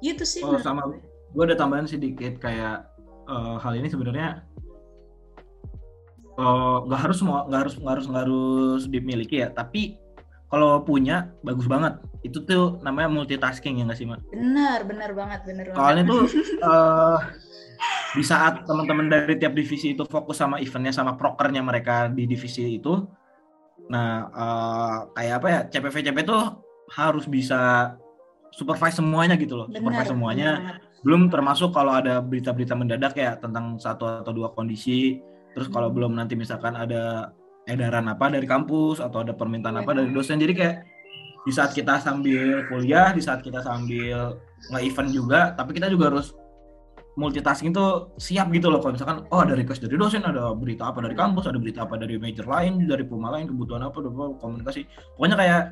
Gitu 0.00 0.22
sih. 0.24 0.40
Oh 0.46 0.56
sama, 0.56 0.86
gue 1.34 1.44
ada 1.44 1.58
tambahan 1.58 1.90
sedikit 1.90 2.38
kayak 2.38 2.86
uh, 3.28 3.58
hal 3.58 3.74
ini 3.74 3.90
sebenarnya 3.90 4.42
eh, 6.38 6.76
nggak 6.86 7.00
uh, 7.00 7.02
harus 7.04 7.18
nggak 7.20 7.60
harus 7.60 7.74
nggak 7.76 7.92
harus 7.98 8.06
nggak 8.08 8.22
harus 8.24 8.82
dimiliki 8.88 9.44
ya 9.44 9.52
tapi 9.52 9.99
kalau 10.50 10.82
punya 10.82 11.30
bagus 11.46 11.70
banget 11.70 12.02
itu 12.26 12.42
tuh 12.44 12.82
namanya 12.84 13.08
multitasking 13.08 13.80
ya 13.80 13.88
nggak 13.88 13.98
sih 13.98 14.04
mak? 14.04 14.20
Benar 14.34 14.84
benar 14.84 15.10
banget 15.16 15.40
benar 15.46 15.64
banget. 15.72 15.78
Soalnya 15.78 16.04
tuh 16.04 16.22
uh, 16.66 17.18
di 18.18 18.24
saat 18.26 18.66
teman-teman 18.66 19.06
dari 19.08 19.38
tiap 19.38 19.54
divisi 19.54 19.94
itu 19.94 20.04
fokus 20.04 20.42
sama 20.42 20.60
eventnya 20.60 20.92
sama 20.92 21.16
prokernya 21.16 21.62
mereka 21.64 22.10
di 22.10 22.26
divisi 22.26 22.76
itu, 22.76 23.06
nah 23.88 24.28
uh, 24.34 24.96
kayak 25.16 25.34
apa 25.40 25.46
ya 25.48 25.60
CPV 25.70 25.96
CP 26.10 26.18
tuh 26.26 26.42
harus 26.92 27.24
bisa 27.30 27.94
supervise 28.50 28.98
semuanya 28.98 29.38
gitu 29.38 29.54
loh, 29.54 29.66
bener, 29.70 29.80
supervise 29.80 30.10
semuanya. 30.10 30.50
Bener. 30.58 30.76
Belum 31.00 31.32
termasuk 31.32 31.72
kalau 31.72 31.96
ada 31.96 32.20
berita-berita 32.20 32.76
mendadak 32.76 33.16
ya 33.16 33.38
tentang 33.40 33.80
satu 33.80 34.20
atau 34.20 34.32
dua 34.36 34.52
kondisi. 34.52 35.16
Terus 35.56 35.72
kalau 35.72 35.88
hmm. 35.88 35.96
belum 35.96 36.12
nanti 36.12 36.36
misalkan 36.36 36.76
ada 36.76 37.32
edaran 37.70 38.06
apa 38.10 38.26
dari 38.28 38.44
kampus 38.44 38.98
atau 38.98 39.22
ada 39.22 39.32
permintaan 39.32 39.80
apa 39.80 39.94
dari 39.94 40.10
dosen. 40.10 40.42
Jadi 40.42 40.52
kayak 40.52 40.76
di 41.46 41.52
saat 41.54 41.72
kita 41.72 42.02
sambil 42.02 42.68
kuliah 42.68 43.16
di 43.16 43.22
saat 43.24 43.40
kita 43.40 43.64
sambil 43.64 44.36
nge-event 44.76 45.08
juga 45.08 45.40
tapi 45.56 45.72
kita 45.72 45.88
juga 45.88 46.12
harus 46.12 46.36
multitasking 47.16 47.72
tuh 47.72 48.12
siap 48.20 48.52
gitu 48.52 48.68
loh. 48.68 48.78
Kalau 48.82 48.94
misalkan 48.94 49.18
oh 49.32 49.40
ada 49.40 49.56
request 49.56 49.84
dari 49.84 49.96
dosen 49.96 50.22
ada 50.22 50.52
berita 50.52 50.92
apa 50.92 51.00
dari 51.00 51.16
kampus 51.16 51.48
ada 51.48 51.58
berita 51.58 51.88
apa 51.88 51.96
dari 51.96 52.20
major 52.20 52.44
lain 52.44 52.84
dari 52.84 53.04
puma 53.06 53.32
lain 53.32 53.48
kebutuhan 53.48 53.88
apa 53.88 53.98
apa 54.04 54.24
komunikasi. 54.38 54.84
Pokoknya 55.16 55.36
kayak 55.40 55.62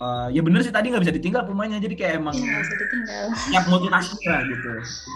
uh, 0.00 0.28
ya 0.32 0.40
bener 0.40 0.60
sih 0.64 0.72
tadi 0.72 0.88
nggak 0.88 1.04
bisa 1.04 1.14
ditinggal 1.14 1.42
pemainnya 1.44 1.78
jadi 1.78 1.94
kayak 1.94 2.12
emang 2.20 2.36
ya, 2.36 2.58
bisa 2.64 2.74
ditinggal. 2.80 3.24
siap 3.48 3.64
multitasking 3.68 4.24
lah 4.28 4.40
gitu. 4.48 4.70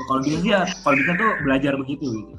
Kalau 0.06 0.20
bisa 0.22 0.36
sih 0.40 0.50
ya 0.52 0.62
kalau 0.84 0.96
bisa 1.00 1.12
tuh 1.16 1.30
belajar 1.42 1.72
begitu 1.80 2.06
gitu 2.06 2.34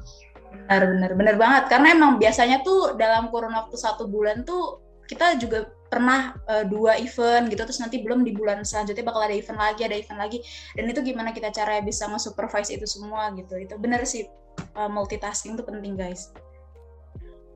Benar, 0.48 0.82
benar, 0.84 1.10
benar 1.16 1.34
banget. 1.40 1.64
Karena 1.72 1.88
emang 1.96 2.20
biasanya 2.20 2.60
tuh 2.60 2.96
dalam 2.96 3.32
kurun 3.32 3.52
waktu 3.56 3.76
satu 3.76 4.08
bulan 4.08 4.44
tuh 4.44 4.84
kita 5.08 5.40
juga 5.40 5.72
pernah 5.88 6.36
uh, 6.44 6.68
dua 6.68 7.00
event 7.00 7.48
gitu, 7.48 7.64
terus 7.64 7.80
nanti 7.80 8.04
belum 8.04 8.20
di 8.20 8.36
bulan 8.36 8.60
selanjutnya 8.60 9.00
bakal 9.08 9.24
ada 9.24 9.32
event 9.32 9.56
lagi, 9.56 9.80
ada 9.88 9.96
event 9.96 10.20
lagi. 10.20 10.44
Dan 10.76 10.92
itu 10.92 11.00
gimana 11.00 11.32
kita 11.32 11.48
cara 11.48 11.80
bisa 11.80 12.04
nge-supervise 12.12 12.76
itu 12.76 12.84
semua 12.84 13.32
gitu. 13.32 13.56
Itu 13.56 13.80
benar 13.80 14.04
sih 14.04 14.28
uh, 14.76 14.90
multitasking 14.92 15.56
tuh 15.56 15.64
penting 15.64 15.96
guys. 15.96 16.28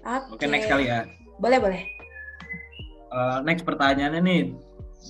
Oke, 0.02 0.34
okay. 0.34 0.46
okay, 0.46 0.48
next 0.48 0.68
kali 0.72 0.88
ya. 0.88 1.04
Boleh, 1.36 1.58
boleh. 1.60 1.82
Uh, 3.12 3.44
next 3.44 3.68
pertanyaannya 3.68 4.20
nih 4.24 4.42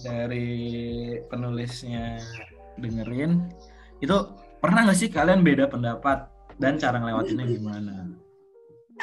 dari 0.02 0.50
penulisnya 1.30 2.18
dengerin 2.80 3.52
itu 4.00 4.16
pernah 4.58 4.88
nggak 4.88 4.98
sih 4.98 5.12
kalian 5.12 5.44
beda 5.44 5.68
pendapat 5.68 6.31
dan 6.60 6.76
cara 6.76 6.96
ngelewatinnya 7.00 7.46
gimana? 7.48 7.94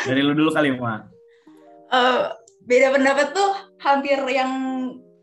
Dari 0.05 0.21
lu 0.21 0.33
dulu 0.37 0.49
kali, 0.53 0.73
Ma. 0.75 1.03
Uh, 1.89 2.31
beda 2.69 2.93
pendapat 2.93 3.33
tuh 3.33 3.51
hampir 3.81 4.21
yang 4.29 4.51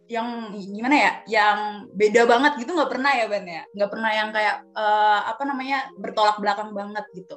yang 0.06 0.54
gimana 0.54 0.96
ya? 0.96 1.12
Yang 1.26 1.58
beda 1.94 2.22
banget 2.26 2.52
gitu 2.62 2.74
nggak 2.74 2.90
pernah 2.90 3.12
ya 3.14 3.26
Ban 3.26 3.46
ya? 3.46 3.62
Nggak 3.74 3.90
pernah 3.90 4.10
yang 4.14 4.28
kayak 4.30 4.56
uh, 4.74 5.20
apa 5.30 5.42
namanya 5.46 5.78
bertolak 5.98 6.38
belakang 6.38 6.70
banget 6.74 7.04
gitu. 7.14 7.36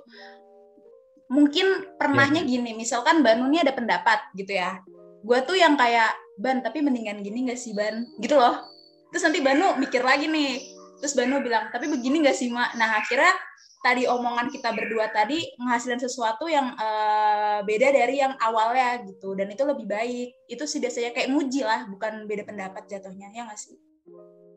Mungkin 1.30 1.98
pernahnya 2.02 2.42
ya. 2.42 2.50
gini 2.50 2.74
misalkan 2.74 3.22
Banu 3.22 3.50
ini 3.50 3.62
ada 3.62 3.74
pendapat 3.74 4.34
gitu 4.34 4.58
ya. 4.58 4.82
Gue 5.22 5.42
tuh 5.46 5.58
yang 5.58 5.78
kayak 5.78 6.14
Ban 6.40 6.64
tapi 6.64 6.80
mendingan 6.80 7.22
gini 7.22 7.50
gak 7.50 7.60
sih 7.60 7.74
Ban? 7.74 8.06
Gitu 8.18 8.34
loh. 8.38 8.66
Terus 9.14 9.26
nanti 9.26 9.40
Banu 9.42 9.78
mikir 9.78 10.02
lagi 10.02 10.30
nih. 10.30 10.62
Terus 11.02 11.14
Banu 11.18 11.42
bilang 11.42 11.70
tapi 11.74 11.90
begini 11.90 12.26
gak 12.26 12.38
sih 12.38 12.50
Mak? 12.50 12.78
Nah 12.78 13.02
akhirnya 13.02 13.34
tadi 13.80 14.04
omongan 14.08 14.52
kita 14.52 14.76
berdua 14.76 15.08
tadi 15.12 15.56
menghasilkan 15.56 16.04
sesuatu 16.04 16.52
yang 16.52 16.76
uh, 16.76 17.64
beda 17.64 17.96
dari 17.96 18.20
yang 18.20 18.36
awalnya 18.44 19.04
gitu. 19.08 19.36
Dan 19.40 19.52
itu 19.52 19.64
lebih 19.64 19.88
baik. 19.88 20.36
Itu 20.52 20.68
sih 20.68 20.84
biasanya 20.84 21.16
kayak 21.16 21.32
muji 21.32 21.64
lah 21.64 21.88
bukan 21.88 22.28
beda 22.28 22.44
pendapat 22.44 22.88
jatuhnya. 22.92 23.32
Ya 23.32 23.48
nggak 23.48 23.60
sih? 23.60 23.80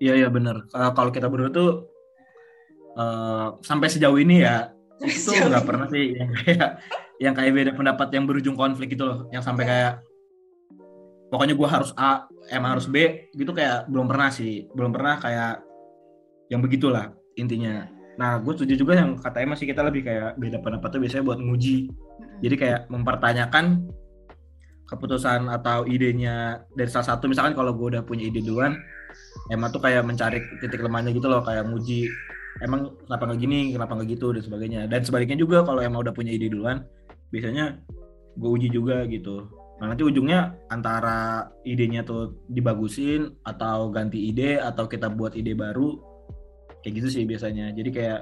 Iya 0.02 0.18
iya 0.18 0.28
benar 0.32 0.66
uh, 0.72 0.90
kalau 0.96 1.14
kita 1.14 1.30
berdua 1.30 1.52
tuh 1.52 1.86
uh, 2.98 3.54
sampai 3.62 3.86
sejauh 3.92 4.18
ini 4.18 4.42
ya 4.42 4.72
itu 4.98 5.30
nggak 5.30 5.62
pernah 5.68 5.86
sih 5.92 6.16
yang 6.16 6.30
kayak 6.32 6.68
yang 7.20 7.34
kayak 7.36 7.52
beda 7.54 7.72
pendapat 7.76 8.08
yang 8.16 8.24
berujung 8.26 8.56
konflik 8.58 8.98
gitu 8.98 9.06
loh. 9.06 9.18
Yang 9.30 9.46
sampai 9.46 9.64
kayak 9.68 9.92
pokoknya 11.30 11.54
gue 11.54 11.68
harus 11.68 11.94
A 11.94 12.26
M 12.50 12.64
harus 12.66 12.90
B 12.90 13.28
gitu 13.36 13.54
kayak 13.54 13.86
belum 13.86 14.10
pernah 14.10 14.32
sih. 14.32 14.66
Belum 14.74 14.90
pernah 14.90 15.20
kayak 15.20 15.62
yang 16.50 16.58
begitulah 16.64 17.14
intinya 17.38 17.86
Nah, 18.20 18.36
gue 18.40 18.52
setuju 18.52 18.74
juga 18.76 18.92
yang 19.00 19.16
katanya 19.16 19.56
masih 19.56 19.66
kita 19.68 19.80
lebih 19.80 20.04
kayak 20.04 20.36
beda 20.36 20.58
pendapat 20.60 20.88
tuh 20.92 21.00
biasanya 21.00 21.24
buat 21.24 21.40
nguji. 21.40 21.88
Jadi 22.44 22.54
kayak 22.58 22.80
mempertanyakan 22.92 23.88
keputusan 24.84 25.48
atau 25.48 25.88
idenya 25.88 26.60
dari 26.76 26.90
salah 26.92 27.16
satu. 27.16 27.24
Misalkan 27.30 27.56
kalau 27.56 27.72
gue 27.72 27.96
udah 27.96 28.02
punya 28.04 28.28
ide 28.28 28.44
duluan, 28.44 28.76
emang 29.48 29.72
tuh 29.72 29.80
kayak 29.80 30.04
mencari 30.04 30.44
titik 30.60 30.84
lemahnya 30.84 31.16
gitu 31.16 31.32
loh, 31.32 31.40
kayak 31.40 31.64
nguji. 31.64 32.12
Emang 32.60 32.92
kenapa 33.08 33.32
nggak 33.32 33.40
gini, 33.40 33.72
kenapa 33.72 33.96
nggak 33.96 34.08
gitu 34.12 34.36
dan 34.36 34.42
sebagainya. 34.44 34.80
Dan 34.92 35.00
sebaliknya 35.00 35.40
juga 35.40 35.64
kalau 35.64 35.80
emang 35.80 36.04
udah 36.04 36.12
punya 36.12 36.36
ide 36.36 36.52
duluan, 36.52 36.84
biasanya 37.32 37.80
gue 38.36 38.50
uji 38.52 38.68
juga 38.68 39.08
gitu. 39.08 39.48
Nah 39.80 39.90
nanti 39.90 40.04
ujungnya 40.04 40.52
antara 40.68 41.48
idenya 41.64 42.04
tuh 42.04 42.44
dibagusin 42.52 43.32
atau 43.42 43.88
ganti 43.88 44.28
ide 44.28 44.60
atau 44.60 44.84
kita 44.84 45.08
buat 45.08 45.32
ide 45.32 45.56
baru 45.56 46.11
kayak 46.82 46.94
gitu 47.02 47.08
sih 47.08 47.22
biasanya. 47.24 47.70
Jadi 47.72 47.90
kayak 47.94 48.20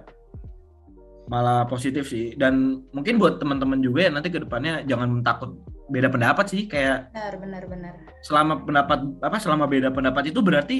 malah 1.30 1.64
positif 1.70 2.10
sih. 2.10 2.36
Dan 2.36 2.84
mungkin 2.92 3.16
buat 3.16 3.38
teman-teman 3.38 3.80
juga 3.80 4.06
ya 4.06 4.10
nanti 4.12 4.28
ke 4.28 4.42
depannya 4.42 4.84
jangan 4.84 5.24
takut 5.24 5.56
beda 5.88 6.12
pendapat 6.12 6.46
sih. 6.50 6.68
Kayak 6.68 7.10
benar 7.10 7.34
benar 7.40 7.62
benar. 7.66 7.94
selama 8.26 8.62
pendapat 8.62 8.98
apa 9.24 9.36
selama 9.40 9.64
beda 9.70 9.88
pendapat 9.90 10.30
itu 10.30 10.40
berarti 10.44 10.78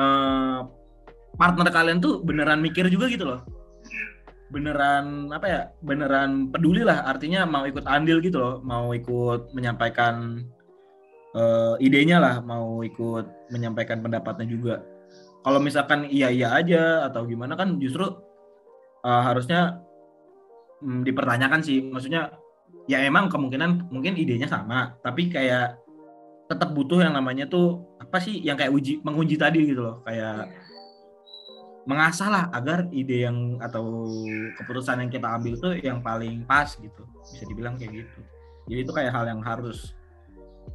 uh, 0.00 0.64
partner 1.36 1.68
kalian 1.68 1.98
tuh 2.00 2.24
beneran 2.24 2.62
mikir 2.62 2.88
juga 2.88 3.06
gitu 3.10 3.26
loh. 3.28 3.42
Beneran 4.50 5.30
apa 5.30 5.46
ya 5.46 5.60
beneran 5.82 6.50
peduli 6.50 6.82
lah. 6.86 7.06
Artinya 7.06 7.46
mau 7.46 7.66
ikut 7.66 7.86
andil 7.86 8.22
gitu 8.22 8.38
loh. 8.38 8.56
Mau 8.62 8.94
ikut 8.94 9.50
menyampaikan 9.54 10.46
uh, 11.34 11.74
idenya 11.82 12.18
lah. 12.18 12.34
Mau 12.42 12.86
ikut 12.86 13.50
menyampaikan 13.50 13.98
pendapatnya 13.98 14.46
juga 14.46 14.82
kalau 15.40 15.60
misalkan 15.60 16.04
iya 16.08 16.28
iya 16.28 16.52
aja 16.52 17.08
atau 17.08 17.24
gimana 17.24 17.56
kan 17.56 17.80
justru 17.80 18.04
uh, 19.04 19.22
harusnya 19.24 19.80
um, 20.84 21.00
dipertanyakan 21.00 21.64
sih. 21.64 21.80
Maksudnya 21.88 22.36
ya 22.84 23.00
emang 23.04 23.32
kemungkinan 23.32 23.88
mungkin 23.88 24.20
idenya 24.20 24.48
sama. 24.48 24.96
Tapi 25.00 25.32
kayak 25.32 25.80
tetap 26.50 26.74
butuh 26.74 27.00
yang 27.00 27.14
namanya 27.14 27.46
tuh 27.46 27.80
apa 28.02 28.18
sih 28.20 28.42
yang 28.42 28.58
kayak 28.58 28.74
uji 28.74 29.00
menguji 29.00 29.40
tadi 29.40 29.64
gitu 29.64 29.80
loh. 29.80 29.96
Kayak 30.04 30.52
yeah. 30.52 30.68
mengasah 31.88 32.28
lah 32.28 32.44
agar 32.52 32.92
ide 32.92 33.24
yang 33.24 33.56
atau 33.64 34.04
keputusan 34.60 35.00
yang 35.00 35.10
kita 35.10 35.26
ambil 35.40 35.56
tuh 35.56 35.72
yang 35.80 36.04
paling 36.04 36.44
pas 36.44 36.68
gitu. 36.76 37.02
Bisa 37.24 37.48
dibilang 37.48 37.80
kayak 37.80 38.04
gitu. 38.04 38.20
Jadi 38.68 38.80
itu 38.84 38.92
kayak 38.92 39.12
hal 39.16 39.24
yang 39.24 39.40
harus 39.40 39.96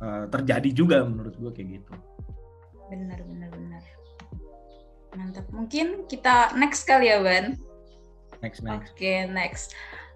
uh, 0.01 0.25
terjadi 0.33 0.69
juga 0.73 0.97
menurut 1.05 1.37
gue 1.37 1.51
kayak 1.53 1.69
gitu. 1.79 1.93
Benar 2.89 3.21
benar 3.21 3.49
benar 3.53 4.04
mantap 5.15 5.45
mungkin 5.51 6.07
kita 6.07 6.53
next 6.59 6.83
kali 6.83 7.09
ya 7.09 7.23
Ban 7.23 7.55
next 8.43 8.61
next 8.61 8.91
oke 8.91 8.95
okay, 8.95 9.25
next 9.25 9.71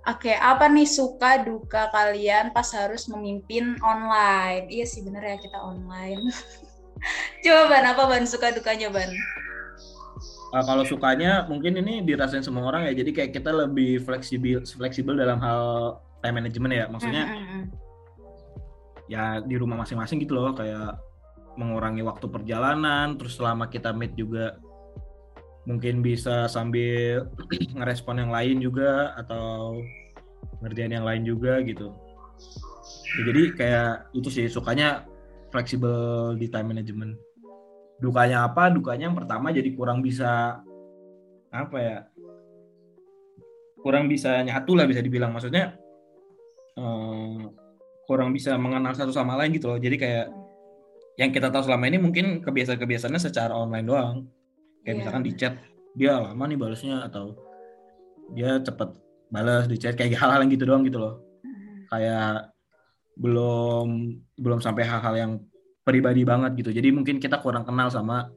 Oke, 0.08 0.32
okay, 0.32 0.36
apa 0.40 0.72
nih 0.72 0.88
suka 0.88 1.44
duka 1.44 1.92
kalian 1.92 2.56
pas 2.56 2.72
harus 2.72 3.12
memimpin 3.12 3.76
online? 3.84 4.72
Iya 4.72 4.88
sih 4.88 5.04
bener 5.04 5.20
ya 5.20 5.36
kita 5.36 5.60
online. 5.60 6.24
Coba 7.44 7.64
Ban, 7.68 7.84
apa 7.84 8.08
Ban 8.08 8.24
suka 8.24 8.56
dukanya 8.56 8.88
Ban? 8.90 9.12
Uh, 10.56 10.64
kalau 10.64 10.88
sukanya 10.88 11.46
mungkin 11.52 11.78
ini 11.84 12.00
dirasain 12.02 12.42
semua 12.42 12.72
orang 12.72 12.88
ya. 12.88 12.96
Jadi 12.96 13.12
kayak 13.12 13.32
kita 13.36 13.52
lebih 13.52 14.00
fleksibel 14.02 14.64
fleksibel 14.64 15.20
dalam 15.20 15.38
hal 15.44 15.62
time 16.24 16.42
management 16.42 16.74
ya. 16.74 16.86
Maksudnya 16.88 17.24
mm 17.28 17.44
-hmm. 17.44 17.64
ya 19.12 19.24
di 19.44 19.56
rumah 19.60 19.84
masing-masing 19.84 20.24
gitu 20.24 20.32
loh 20.32 20.56
kayak 20.56 20.96
mengurangi 21.60 22.08
waktu 22.08 22.24
perjalanan 22.32 23.20
terus 23.20 23.36
selama 23.36 23.68
kita 23.68 23.92
meet 23.92 24.16
juga 24.16 24.56
mungkin 25.70 26.02
bisa 26.02 26.50
sambil 26.50 27.30
ngerespon 27.78 28.26
yang 28.26 28.34
lain 28.34 28.58
juga 28.58 29.14
atau 29.14 29.78
ngerjain 30.66 30.98
yang 30.98 31.06
lain 31.06 31.22
juga 31.22 31.62
gitu. 31.62 31.94
Ya, 33.14 33.22
jadi 33.30 33.44
kayak 33.54 33.94
itu 34.18 34.30
sih 34.34 34.46
sukanya 34.50 35.06
fleksibel 35.54 36.34
di 36.42 36.50
time 36.50 36.74
management. 36.74 37.14
Dukanya 38.02 38.50
apa? 38.50 38.74
Dukanya 38.74 39.14
yang 39.14 39.18
pertama 39.18 39.54
jadi 39.54 39.70
kurang 39.78 40.02
bisa 40.02 40.58
apa 41.50 41.78
ya 41.82 41.98
kurang 43.82 44.06
bisa 44.10 44.42
nyatu 44.42 44.74
lah 44.74 44.90
bisa 44.90 45.06
dibilang. 45.06 45.38
Maksudnya 45.38 45.78
eh, 46.82 47.40
kurang 48.10 48.34
bisa 48.34 48.58
mengenal 48.58 48.98
satu 48.98 49.14
sama 49.14 49.38
lain 49.38 49.54
gitu 49.54 49.70
loh. 49.70 49.78
Jadi 49.78 49.96
kayak 50.02 50.28
yang 51.22 51.30
kita 51.30 51.54
tahu 51.54 51.68
selama 51.68 51.86
ini 51.92 52.02
mungkin 52.02 52.42
kebiasaan-kebiasaannya 52.42 53.22
secara 53.22 53.54
online 53.54 53.86
doang 53.86 54.39
kayak 54.84 54.88
yeah. 54.88 54.98
misalkan 55.04 55.24
di 55.26 55.32
chat 55.36 55.54
dia 55.98 56.16
lama 56.22 56.44
nih 56.46 56.58
balasnya 56.60 57.06
atau 57.06 57.36
dia 58.34 58.62
cepet 58.62 58.90
balas 59.30 59.66
di 59.66 59.78
chat 59.78 59.94
kayak 59.98 60.18
hal-hal 60.22 60.46
yang 60.46 60.52
gitu 60.54 60.66
doang 60.66 60.84
gitu 60.86 60.98
loh 61.02 61.22
hmm. 61.44 61.90
kayak 61.90 62.54
belum 63.20 63.88
belum 64.40 64.60
sampai 64.64 64.84
hal-hal 64.88 65.16
yang 65.18 65.32
pribadi 65.84 66.24
banget 66.24 66.56
gitu 66.60 66.72
jadi 66.72 66.94
mungkin 66.94 67.20
kita 67.20 67.42
kurang 67.42 67.66
kenal 67.66 67.90
sama 67.92 68.30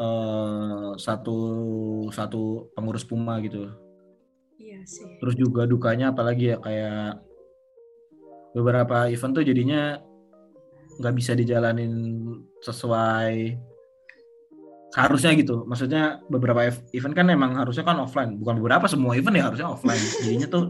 uh, 0.00 0.96
satu 0.96 1.38
satu 2.10 2.72
pengurus 2.74 3.06
Puma 3.06 3.38
gitu 3.44 3.70
iya 4.58 4.82
sih 4.82 5.20
terus 5.22 5.38
juga 5.38 5.68
dukanya 5.68 6.10
apalagi 6.10 6.54
ya 6.54 6.58
kayak 6.58 7.22
beberapa 8.54 9.10
event 9.10 9.34
tuh 9.34 9.44
jadinya 9.46 9.98
nggak 10.98 11.14
bisa 11.14 11.34
dijalanin 11.34 11.92
sesuai 12.62 13.58
harusnya 14.94 15.34
gitu. 15.34 15.66
Maksudnya 15.66 16.22
beberapa 16.30 16.70
event 16.94 17.14
kan 17.14 17.26
emang 17.26 17.58
harusnya 17.58 17.82
kan 17.82 17.98
offline. 17.98 18.38
Bukan 18.38 18.62
beberapa 18.62 18.86
semua 18.86 19.18
event 19.18 19.34
ya 19.34 19.44
harusnya 19.50 19.68
offline. 19.74 20.02
Jadinya 20.22 20.48
tuh 20.48 20.64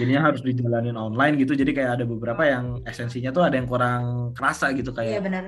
jadinya 0.00 0.22
harus 0.30 0.42
dijalanin 0.42 0.98
online 0.98 1.38
gitu. 1.38 1.54
Jadi 1.54 1.70
kayak 1.70 2.02
ada 2.02 2.04
beberapa 2.04 2.42
yang 2.42 2.82
esensinya 2.82 3.30
tuh 3.30 3.46
ada 3.46 3.54
yang 3.54 3.70
kurang 3.70 4.34
kerasa 4.34 4.74
gitu 4.74 4.90
kayak 4.90 5.18
iya 5.18 5.22
benar. 5.22 5.44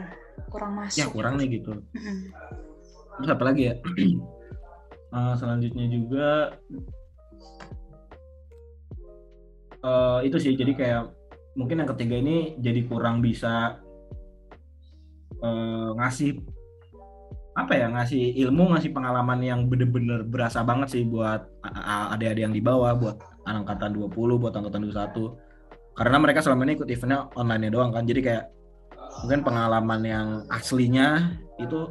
Kurang 0.47 0.79
masuk 0.79 0.99
ya 1.03 1.07
kurang 1.11 1.35
nih 1.43 1.59
gitu. 1.59 1.83
Terus 3.19 3.29
apa 3.31 3.43
lagi 3.43 3.63
ya? 3.71 3.75
Uh, 5.11 5.35
selanjutnya 5.43 5.87
juga 5.91 6.29
uh, 9.83 10.23
itu 10.23 10.39
sih. 10.39 10.55
Jadi 10.55 10.79
kayak 10.79 11.11
mungkin 11.59 11.83
yang 11.83 11.91
ketiga 11.91 12.23
ini 12.23 12.55
jadi 12.63 12.87
kurang 12.87 13.19
bisa 13.19 13.83
uh, 15.43 15.91
ngasih 15.99 16.54
apa 17.55 17.73
ya 17.79 17.87
ngasih 17.87 18.35
ilmu 18.47 18.75
ngasih 18.75 18.91
pengalaman 18.91 19.39
yang 19.39 19.71
bener-bener 19.71 20.27
berasa 20.27 20.67
banget 20.67 20.99
sih 20.99 21.03
buat 21.07 21.47
adik-adik 22.11 22.43
yang 22.51 22.55
di 22.55 22.59
bawah 22.59 22.99
buat 22.99 23.17
angkatan 23.47 23.95
20 23.95 24.11
buat 24.43 24.55
angkatan 24.59 24.91
21 24.91 25.45
karena 25.95 26.17
mereka 26.19 26.43
selama 26.43 26.67
ini 26.67 26.75
ikut 26.75 26.91
eventnya 26.91 27.31
online 27.39 27.71
doang 27.71 27.95
kan. 27.95 28.03
Jadi 28.03 28.21
kayak 28.21 28.45
mungkin 29.23 29.41
pengalaman 29.47 30.01
yang 30.03 30.29
aslinya 30.51 31.39
itu 31.63 31.87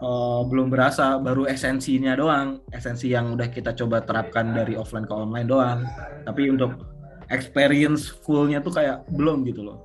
uh, 0.00 0.40
belum 0.48 0.72
berasa. 0.72 1.20
Baru 1.20 1.44
esensinya 1.44 2.16
doang. 2.16 2.64
Esensi 2.72 3.12
yang 3.12 3.36
udah 3.36 3.52
kita 3.52 3.76
coba 3.76 4.00
terapkan 4.00 4.56
dari 4.56 4.72
offline 4.80 5.04
ke 5.04 5.12
online 5.12 5.48
doang. 5.48 5.78
Tapi 6.24 6.48
untuk 6.48 6.80
experience 7.28 8.08
fullnya 8.24 8.64
tuh 8.64 8.72
kayak 8.72 9.04
belum 9.12 9.44
gitu 9.44 9.68
loh. 9.68 9.84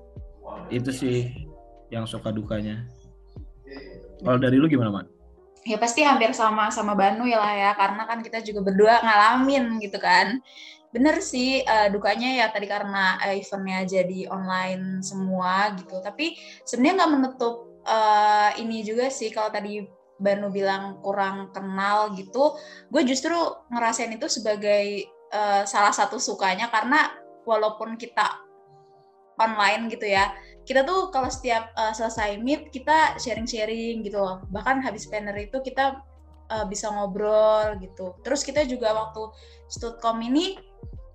Itu 0.72 0.96
sih 0.96 1.28
yang 1.92 2.08
suka 2.08 2.32
dukanya 2.32 2.88
kalau 4.24 4.40
dari 4.40 4.56
lu 4.60 4.68
gimana, 4.68 4.92
Mak? 4.92 5.06
Ya 5.68 5.76
pasti 5.76 6.02
hampir 6.08 6.32
sama 6.32 6.72
sama 6.72 6.96
Banu 6.96 7.28
ya 7.28 7.40
lah 7.40 7.54
ya, 7.54 7.72
karena 7.76 8.08
kan 8.08 8.24
kita 8.24 8.40
juga 8.44 8.64
berdua 8.64 9.04
ngalamin 9.04 9.80
gitu 9.84 10.00
kan. 10.00 10.40
Bener 10.90 11.22
sih 11.22 11.62
uh, 11.62 11.92
dukanya 11.94 12.42
ya 12.42 12.46
tadi 12.50 12.66
karena 12.66 13.22
eventnya 13.28 13.86
jadi 13.86 14.32
online 14.32 15.06
semua 15.06 15.76
gitu. 15.78 16.02
Tapi 16.02 16.34
sebenarnya 16.66 17.06
nggak 17.06 17.12
menutup 17.14 17.56
uh, 17.86 18.56
ini 18.58 18.82
juga 18.82 19.12
sih 19.14 19.30
kalau 19.30 19.54
tadi 19.54 19.86
Banu 20.20 20.52
bilang 20.52 21.00
kurang 21.00 21.54
kenal 21.56 22.12
gitu. 22.18 22.58
Gue 22.92 23.06
justru 23.08 23.36
ngerasain 23.70 24.12
itu 24.12 24.28
sebagai 24.28 25.08
uh, 25.32 25.64
salah 25.64 25.94
satu 25.94 26.18
sukanya 26.18 26.68
karena 26.74 27.14
walaupun 27.48 27.96
kita 27.96 28.50
online 29.40 29.88
gitu 29.88 30.04
ya 30.04 30.36
kita 30.70 30.86
tuh 30.86 31.10
kalau 31.10 31.34
setiap 31.34 31.74
uh, 31.74 31.90
selesai 31.98 32.38
meet 32.38 32.70
kita 32.70 33.18
sharing-sharing 33.18 34.06
gitu 34.06 34.22
loh. 34.22 34.46
Bahkan 34.54 34.86
habis 34.86 35.10
planner 35.10 35.34
itu 35.34 35.58
kita 35.66 36.06
uh, 36.54 36.66
bisa 36.70 36.94
ngobrol 36.94 37.74
gitu. 37.82 38.14
Terus 38.22 38.46
kita 38.46 38.62
juga 38.70 38.94
waktu 38.94 39.34
studcom 39.66 40.22
ini 40.22 40.62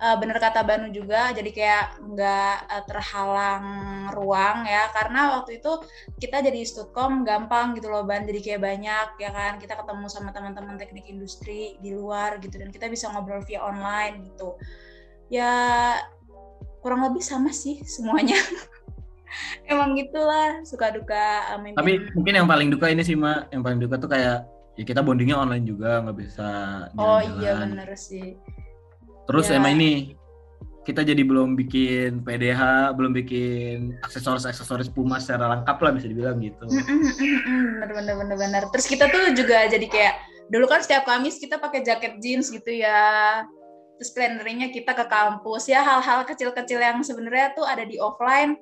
uh, 0.02 0.18
bener 0.18 0.42
kata 0.42 0.66
Banu 0.66 0.90
juga 0.90 1.30
jadi 1.30 1.54
kayak 1.54 1.86
nggak 2.02 2.56
uh, 2.66 2.82
terhalang 2.90 3.66
ruang 4.10 4.66
ya. 4.66 4.90
Karena 4.90 5.38
waktu 5.38 5.62
itu 5.62 5.86
kita 6.18 6.42
jadi 6.42 6.58
studcom 6.66 7.22
gampang 7.22 7.78
gitu 7.78 7.94
loh 7.94 8.02
Ban. 8.02 8.26
Jadi 8.26 8.42
kayak 8.42 8.58
banyak 8.58 9.22
ya 9.22 9.30
kan? 9.30 9.62
Kita 9.62 9.78
ketemu 9.78 10.10
sama 10.10 10.34
teman-teman 10.34 10.74
teknik 10.82 11.06
industri 11.06 11.78
di 11.78 11.94
luar 11.94 12.42
gitu 12.42 12.58
dan 12.58 12.74
kita 12.74 12.90
bisa 12.90 13.06
ngobrol 13.06 13.38
via 13.46 13.62
online 13.62 14.34
gitu. 14.34 14.58
Ya 15.30 15.54
kurang 16.82 17.06
lebih 17.06 17.22
sama 17.22 17.54
sih 17.54 17.86
semuanya 17.86 18.34
emang 19.72 19.96
gitulah 19.98 20.62
suka 20.66 20.94
duka 20.94 21.54
um, 21.54 21.74
tapi 21.74 22.04
mungkin 22.14 22.34
yang 22.42 22.48
paling 22.48 22.68
duka 22.68 22.90
ini 22.90 23.02
sih 23.02 23.16
mak 23.18 23.50
yang 23.50 23.62
paling 23.64 23.78
duka 23.80 23.98
tuh 23.98 24.10
kayak 24.10 24.46
ya 24.74 24.84
kita 24.84 25.00
bondingnya 25.02 25.38
online 25.38 25.66
juga 25.66 26.02
nggak 26.02 26.16
bisa 26.18 26.48
oh 26.98 27.20
iya 27.40 27.62
bener 27.62 27.90
sih 27.94 28.34
terus 29.24 29.48
ya. 29.48 29.62
emang 29.62 29.78
ini 29.78 30.18
kita 30.84 31.00
jadi 31.00 31.24
belum 31.24 31.56
bikin 31.56 32.22
PDH, 32.22 32.92
belum 32.94 33.16
bikin 33.16 33.96
aksesoris-aksesoris 34.04 34.92
Puma 34.92 35.16
secara 35.16 35.56
lengkap 35.56 35.76
lah 35.80 35.90
bisa 35.96 36.06
dibilang 36.12 36.38
gitu. 36.44 36.60
Bener 36.68 37.88
bener 37.88 38.14
bener 38.20 38.36
bener. 38.36 38.62
Terus 38.68 38.86
kita 38.86 39.08
tuh 39.08 39.32
juga 39.32 39.64
jadi 39.64 39.86
kayak 39.88 40.14
dulu 40.52 40.68
kan 40.68 40.84
setiap 40.84 41.08
Kamis 41.08 41.40
kita 41.40 41.56
pakai 41.56 41.80
jaket 41.80 42.20
jeans 42.20 42.52
gitu 42.52 42.68
ya. 42.68 43.42
Terus 43.96 44.10
plannernya 44.12 44.68
kita 44.68 44.92
ke 44.92 45.08
kampus 45.08 45.72
ya 45.72 45.80
hal-hal 45.80 46.28
kecil-kecil 46.28 46.78
yang 46.78 47.00
sebenarnya 47.00 47.56
tuh 47.56 47.64
ada 47.64 47.88
di 47.88 47.96
offline 47.96 48.60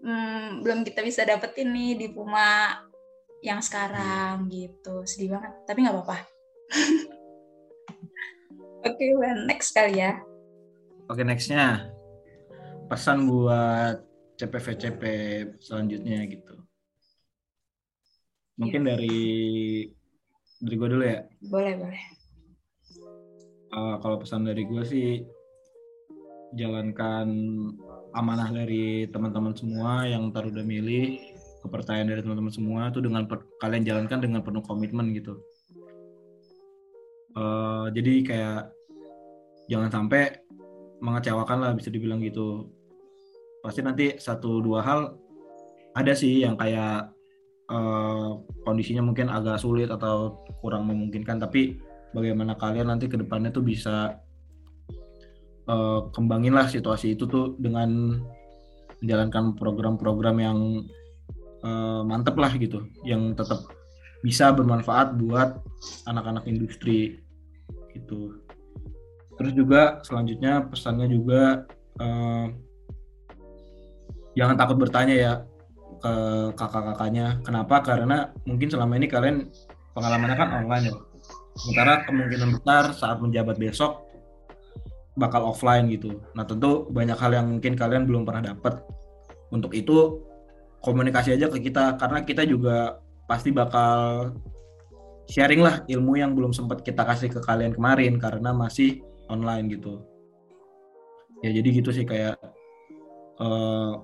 hmm, 0.00 0.64
belum 0.64 0.86
kita 0.86 1.04
bisa 1.04 1.28
dapetin 1.28 1.68
nih 1.74 1.92
di 2.00 2.06
Puma 2.08 2.80
yang 3.42 3.60
sekarang 3.60 4.48
gitu. 4.48 5.04
Sedih 5.04 5.36
banget 5.36 5.52
tapi 5.68 5.84
nggak 5.84 5.94
apa-apa. 5.98 6.18
Oke 8.82 8.98
okay, 8.98 9.10
well, 9.14 9.46
next 9.46 9.74
kali 9.76 10.00
ya. 10.00 10.18
Oke 11.10 11.20
okay, 11.20 11.24
nextnya. 11.26 11.92
Pesan 12.88 13.28
buat 13.28 14.02
CPVCP 14.40 15.02
selanjutnya 15.62 16.24
gitu. 16.26 16.56
Mungkin 18.58 18.82
yeah. 18.82 18.88
dari 18.94 19.20
dari 20.62 20.74
gue 20.78 20.88
dulu 20.88 21.04
ya. 21.04 21.20
Boleh 21.46 21.74
boleh. 21.78 22.02
Uh, 23.72 23.96
kalau 24.02 24.20
pesan 24.20 24.44
dari 24.44 24.66
gue 24.68 24.82
sih 24.84 25.24
jalankan 26.52 27.28
amanah 28.12 28.48
dari 28.52 29.08
teman-teman 29.08 29.56
semua 29.56 30.04
yang 30.04 30.28
taruh 30.30 30.52
udah 30.52 30.64
milih 30.64 31.20
kepercayaan 31.62 32.10
dari 32.10 32.20
teman-teman 32.20 32.52
semua 32.52 32.90
itu 32.90 32.98
dengan 32.98 33.24
kalian 33.62 33.84
jalankan 33.86 34.18
dengan 34.20 34.40
penuh 34.42 34.62
komitmen 34.66 35.14
gitu. 35.14 35.38
Uh, 37.32 37.88
jadi 37.96 38.12
kayak 38.26 38.62
jangan 39.70 39.88
sampai 39.88 40.42
mengecewakan 41.00 41.58
lah 41.64 41.72
bisa 41.72 41.88
dibilang 41.88 42.20
gitu. 42.20 42.68
Pasti 43.64 43.80
nanti 43.80 44.18
satu 44.18 44.60
dua 44.60 44.82
hal 44.84 45.00
ada 45.94 46.12
sih 46.12 46.42
yang 46.42 46.58
kayak 46.58 47.12
uh, 47.70 48.42
kondisinya 48.66 49.00
mungkin 49.04 49.30
agak 49.30 49.60
sulit 49.62 49.88
atau 49.88 50.42
kurang 50.60 50.88
memungkinkan 50.88 51.38
tapi 51.38 51.78
bagaimana 52.12 52.56
kalian 52.58 52.92
nanti 52.92 53.08
ke 53.08 53.16
depannya 53.16 53.52
tuh 53.52 53.64
bisa 53.64 54.18
uh, 55.68 56.08
kembanginlah 56.10 56.66
situasi 56.70 57.14
itu 57.14 57.28
tuh 57.28 57.54
dengan 57.58 58.18
menjalankan 59.02 59.58
program-program 59.58 60.36
yang 60.38 60.58
uh, 61.66 62.02
mantep 62.06 62.38
lah 62.38 62.52
gitu. 62.54 62.86
Yang 63.02 63.42
tetap 63.42 63.60
bisa 64.22 64.54
bermanfaat 64.54 65.18
buat 65.18 65.58
anak-anak 66.06 66.46
industri 66.46 67.18
gitu. 67.90 68.38
Terus 69.38 69.52
juga 69.58 69.98
selanjutnya 70.06 70.70
pesannya 70.70 71.10
juga 71.10 71.66
uh, 71.98 72.46
jangan 74.38 74.56
takut 74.56 74.78
bertanya 74.78 75.14
ya 75.14 75.32
ke 76.02 76.14
kakak-kakaknya. 76.58 77.42
Kenapa? 77.46 77.82
Karena 77.82 78.30
mungkin 78.46 78.68
selama 78.70 78.98
ini 78.98 79.06
kalian 79.06 79.50
pengalamannya 79.94 80.36
kan 80.38 80.50
online 80.62 80.84
ya. 80.90 80.94
Sementara 81.52 82.02
kemungkinan 82.08 82.58
besar 82.58 82.96
saat 82.96 83.20
menjabat 83.20 83.60
besok 83.60 84.11
bakal 85.16 85.44
offline 85.52 85.88
gitu. 85.92 86.20
Nah 86.32 86.48
tentu 86.48 86.88
banyak 86.88 87.16
hal 87.16 87.32
yang 87.36 87.46
mungkin 87.58 87.76
kalian 87.76 88.08
belum 88.08 88.24
pernah 88.24 88.52
dapat 88.54 88.80
untuk 89.52 89.76
itu 89.76 90.24
komunikasi 90.80 91.36
aja 91.36 91.52
ke 91.52 91.60
kita 91.60 92.00
karena 92.00 92.24
kita 92.24 92.42
juga 92.48 92.98
pasti 93.28 93.52
bakal 93.54 94.32
sharing 95.30 95.62
lah 95.62 95.84
ilmu 95.86 96.18
yang 96.18 96.32
belum 96.34 96.50
sempat 96.50 96.82
kita 96.82 97.04
kasih 97.06 97.30
ke 97.30 97.40
kalian 97.44 97.76
kemarin 97.76 98.16
karena 98.18 98.50
masih 98.50 99.04
online 99.28 99.68
gitu. 99.70 100.02
Ya 101.44 101.50
jadi 101.54 101.68
gitu 101.70 101.90
sih 101.92 102.06
kayak 102.08 102.38
uh, 103.38 104.02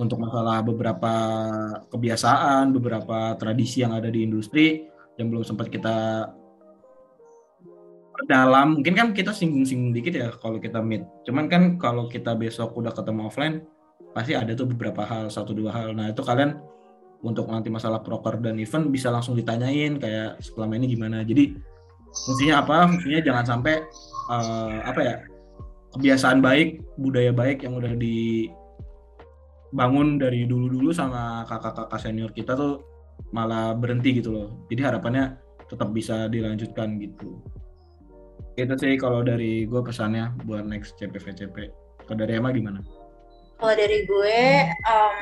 untuk 0.00 0.22
masalah 0.22 0.64
beberapa 0.64 1.14
kebiasaan 1.92 2.72
beberapa 2.72 3.36
tradisi 3.36 3.84
yang 3.84 3.92
ada 3.92 4.08
di 4.08 4.24
industri 4.24 4.88
yang 5.20 5.28
belum 5.28 5.44
sempat 5.44 5.68
kita 5.68 6.28
dalam 8.28 8.78
mungkin 8.78 8.94
kan 8.94 9.08
kita 9.14 9.32
singgung-singgung 9.34 9.92
dikit 9.94 10.14
ya 10.14 10.28
kalau 10.38 10.58
kita 10.62 10.78
meet. 10.82 11.02
Cuman 11.26 11.48
kan 11.50 11.78
kalau 11.78 12.06
kita 12.08 12.34
besok 12.38 12.76
udah 12.78 12.92
ketemu 12.94 13.26
offline 13.28 13.62
pasti 14.12 14.36
ada 14.36 14.52
tuh 14.52 14.68
beberapa 14.68 15.02
hal 15.06 15.32
satu 15.32 15.56
dua 15.56 15.72
hal. 15.72 15.94
Nah 15.96 16.12
itu 16.12 16.22
kalian 16.22 16.60
untuk 17.22 17.48
nanti 17.48 17.70
masalah 17.70 18.02
proker 18.02 18.42
dan 18.42 18.58
event 18.58 18.90
bisa 18.90 19.08
langsung 19.08 19.38
ditanyain 19.38 19.96
kayak 19.98 20.42
selama 20.42 20.76
ini 20.78 20.86
gimana? 20.92 21.22
Jadi 21.22 21.54
fungsinya 22.12 22.62
apa? 22.62 22.86
Fungsinya 22.90 23.20
jangan 23.24 23.44
sampai 23.56 23.80
uh, 24.28 24.82
apa 24.84 25.00
ya 25.00 25.16
kebiasaan 25.96 26.40
baik 26.40 26.80
budaya 26.98 27.32
baik 27.32 27.62
yang 27.64 27.76
udah 27.78 27.92
dibangun 27.96 28.88
dari 30.18 30.44
dulu-dulu 30.48 30.90
sama 30.92 31.44
kakak-kakak 31.46 32.00
senior 32.00 32.30
kita 32.32 32.56
tuh 32.56 32.82
malah 33.32 33.72
berhenti 33.76 34.18
gitu 34.20 34.32
loh. 34.34 34.48
Jadi 34.68 34.82
harapannya 34.84 35.36
tetap 35.70 35.88
bisa 35.96 36.28
dilanjutkan 36.28 37.00
gitu 37.00 37.40
itu 38.56 38.74
sih 38.76 38.94
kalau 39.00 39.24
dari 39.24 39.64
gue 39.64 39.80
pesannya 39.80 40.32
buat 40.44 40.64
next 40.68 41.00
CPVCP 41.00 41.72
kalau 42.04 42.18
dari 42.18 42.36
Emma 42.36 42.50
gimana? 42.52 42.80
Kalau 43.62 43.74
dari 43.78 44.02
gue 44.04 44.40
um, 44.90 45.18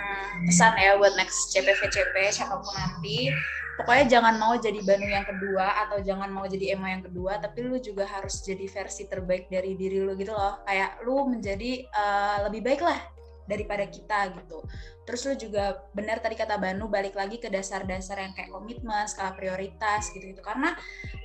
pesan 0.49 0.73
ya 0.81 0.97
buat 0.97 1.13
next 1.21 1.53
CPVCP 1.53 2.33
siapa 2.33 2.57
pun 2.57 2.73
nanti. 2.73 3.29
Pokoknya 3.77 4.21
jangan 4.21 4.37
mau 4.37 4.57
jadi 4.61 4.77
Banu 4.85 5.09
yang 5.09 5.25
kedua 5.25 5.73
atau 5.87 6.05
jangan 6.05 6.29
mau 6.29 6.45
jadi 6.45 6.77
Emma 6.77 6.93
yang 6.93 7.01
kedua 7.01 7.41
tapi 7.41 7.65
lu 7.65 7.81
juga 7.81 8.05
harus 8.05 8.45
jadi 8.45 8.69
versi 8.69 9.09
terbaik 9.09 9.49
dari 9.49 9.77
diri 9.77 10.01
lu 10.05 10.17
gitu 10.17 10.33
loh. 10.33 10.61
Kayak 10.65 11.01
lu 11.05 11.29
menjadi 11.29 11.85
uh, 11.93 12.49
lebih 12.49 12.61
baik 12.65 12.83
lah 12.85 13.01
daripada 13.49 13.85
kita 13.89 14.33
gitu. 14.37 14.65
Terus 15.09 15.21
lu 15.27 15.35
juga 15.37 15.65
benar 15.97 16.23
tadi 16.23 16.39
kata 16.39 16.61
Banu 16.61 16.87
balik 16.87 17.17
lagi 17.19 17.41
ke 17.41 17.49
dasar-dasar 17.49 18.21
yang 18.23 18.33
kayak 18.37 18.53
komitmen, 18.53 19.07
skala 19.07 19.35
prioritas 19.35 20.13
gitu 20.15 20.35
gitu. 20.35 20.43
Karena 20.45 20.77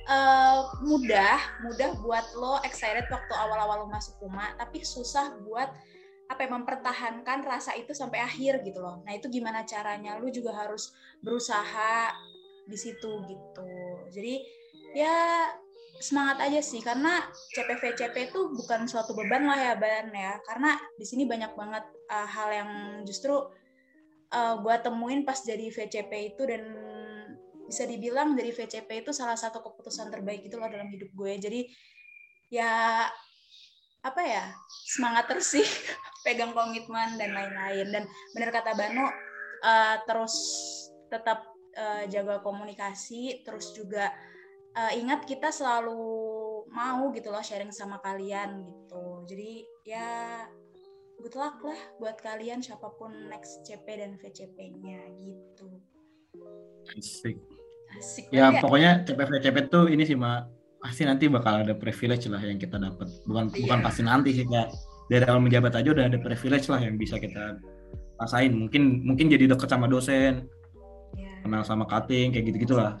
uh, 0.08 0.74
mudah, 0.82 1.38
mudah 1.66 1.90
buat 2.00 2.26
lo 2.38 2.58
excited 2.66 3.06
waktu 3.08 3.32
awal-awal 3.34 3.84
lo 3.84 3.88
masuk 3.90 4.18
Puma, 4.18 4.54
tapi 4.58 4.82
susah 4.82 5.36
buat 5.44 5.70
apa 6.26 6.42
ya, 6.42 6.50
mempertahankan 6.50 7.46
rasa 7.46 7.78
itu 7.78 7.94
sampai 7.94 8.18
akhir 8.18 8.66
gitu 8.66 8.82
loh. 8.82 9.02
Nah 9.06 9.14
itu 9.14 9.30
gimana 9.30 9.62
caranya? 9.62 10.18
Lu 10.18 10.26
juga 10.34 10.50
harus 10.54 10.90
berusaha 11.22 12.10
di 12.66 12.74
situ 12.74 13.22
gitu. 13.30 13.70
Jadi 14.10 14.42
ya 14.98 15.46
semangat 16.00 16.42
aja 16.44 16.60
sih 16.60 16.80
karena 16.84 17.24
CPVCP 17.54 18.32
itu 18.32 18.52
bukan 18.52 18.84
suatu 18.86 19.16
beban 19.16 19.44
lah 19.48 19.58
ya 19.58 19.74
Ban 19.76 20.12
ya. 20.12 20.36
Karena 20.44 20.76
di 20.96 21.04
sini 21.08 21.24
banyak 21.24 21.52
banget 21.56 21.84
uh, 22.12 22.28
hal 22.28 22.48
yang 22.52 22.70
justru 23.08 23.34
uh, 23.34 23.46
eh, 24.34 24.54
gue 24.60 24.76
temuin 24.82 25.22
pas 25.22 25.38
jadi 25.38 25.70
VCP 25.70 26.34
itu 26.34 26.42
dan 26.44 26.62
bisa 27.66 27.82
dibilang 27.82 28.38
dari 28.38 28.54
VCP 28.54 29.02
itu 29.02 29.10
salah 29.10 29.34
satu 29.34 29.58
keputusan 29.58 30.06
terbaik 30.14 30.46
itu 30.46 30.54
loh 30.54 30.70
dalam 30.70 30.86
hidup 30.90 31.10
gue. 31.14 31.32
Jadi 31.38 31.60
ya 32.52 33.04
apa 34.06 34.22
ya 34.22 34.54
semangat 34.86 35.26
terus 35.26 35.50
sih 35.50 35.66
pegang 36.24 36.54
komitmen 36.54 37.18
dan 37.18 37.34
lain-lain. 37.34 37.86
Dan 37.90 38.04
benar 38.36 38.50
kata 38.54 38.76
Banu 38.78 39.06
uh, 39.06 39.96
terus 40.06 40.34
tetap 41.10 41.46
uh, 41.78 42.04
jaga 42.10 42.42
komunikasi 42.42 43.42
terus 43.46 43.70
juga 43.74 44.10
uh, 44.76 44.92
ingat 44.92 45.24
kita 45.24 45.48
selalu 45.48 45.96
mau 46.68 47.08
gitu 47.16 47.32
loh 47.32 47.40
sharing 47.40 47.72
sama 47.72 47.98
kalian 48.04 48.62
gitu. 48.68 49.04
Jadi 49.26 49.52
ya 49.88 50.44
good 51.16 51.34
luck 51.34 51.56
lah 51.64 51.80
buat 51.96 52.20
kalian 52.20 52.60
siapa 52.60 52.92
pun 53.00 53.10
next 53.32 53.64
CP 53.64 53.86
dan 53.88 54.20
VCP-nya 54.20 55.00
gitu. 55.24 55.80
Asik. 56.92 57.40
Asik 57.96 58.28
ya, 58.28 58.52
ya. 58.52 58.60
pokoknya 58.60 59.08
CP 59.08 59.18
VCP 59.18 59.56
tuh 59.72 59.88
ini 59.88 60.04
sih 60.04 60.18
mak 60.18 60.52
pasti 60.76 61.08
nanti 61.08 61.26
bakal 61.32 61.64
ada 61.64 61.72
privilege 61.72 62.28
lah 62.28 62.38
yang 62.38 62.60
kita 62.60 62.76
dapat 62.76 63.08
bukan 63.24 63.48
iya. 63.56 63.64
bukan 63.64 63.78
pasti 63.80 64.02
nanti 64.04 64.30
sih 64.36 64.44
kayak 64.44 64.70
dari 65.08 65.24
awal 65.24 65.40
menjabat 65.40 65.72
aja 65.72 65.88
udah 65.96 66.04
ada 66.12 66.18
privilege 66.20 66.68
lah 66.68 66.78
yang 66.84 67.00
bisa 67.00 67.16
kita 67.16 67.56
rasain. 68.20 68.52
Mungkin 68.52 69.06
mungkin 69.08 69.32
jadi 69.32 69.48
deket 69.48 69.72
sama 69.72 69.88
dosen 69.88 70.46
yeah. 71.16 71.40
kenal 71.42 71.62
sama 71.64 71.84
cutting 71.88 72.30
kayak 72.30 72.44
gitu 72.52 72.68
gitulah 72.68 73.00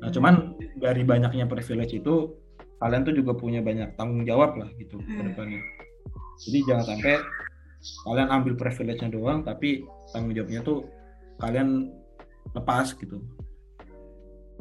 nah 0.00 0.10
cuman 0.10 0.56
dari 0.82 1.06
banyaknya 1.06 1.46
privilege 1.46 1.94
itu 1.94 2.34
kalian 2.82 3.06
tuh 3.06 3.14
juga 3.14 3.38
punya 3.38 3.62
banyak 3.62 3.94
tanggung 3.94 4.26
jawab 4.26 4.58
lah 4.58 4.68
gitu 4.74 4.98
hmm. 4.98 5.06
ke 5.06 5.22
depannya 5.30 5.62
jadi 6.42 6.58
jangan 6.66 6.84
sampai 6.90 7.14
kalian 8.06 8.28
ambil 8.30 8.54
privilege-nya 8.58 9.10
doang 9.14 9.46
tapi 9.46 9.86
tanggung 10.10 10.34
jawabnya 10.34 10.60
tuh 10.66 10.90
kalian 11.38 11.94
lepas 12.54 12.94
gitu 12.98 13.22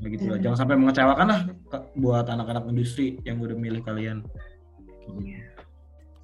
begitu 0.01 0.27
lah. 0.27 0.37
Hmm. 0.37 0.43
Jangan 0.49 0.57
sampai 0.65 0.75
mengecewakan 0.81 1.27
lah 1.29 1.41
buat 1.95 2.25
anak-anak 2.25 2.65
industri 2.73 3.21
yang 3.23 3.37
udah 3.39 3.55
milih 3.55 3.85
kalian. 3.85 4.25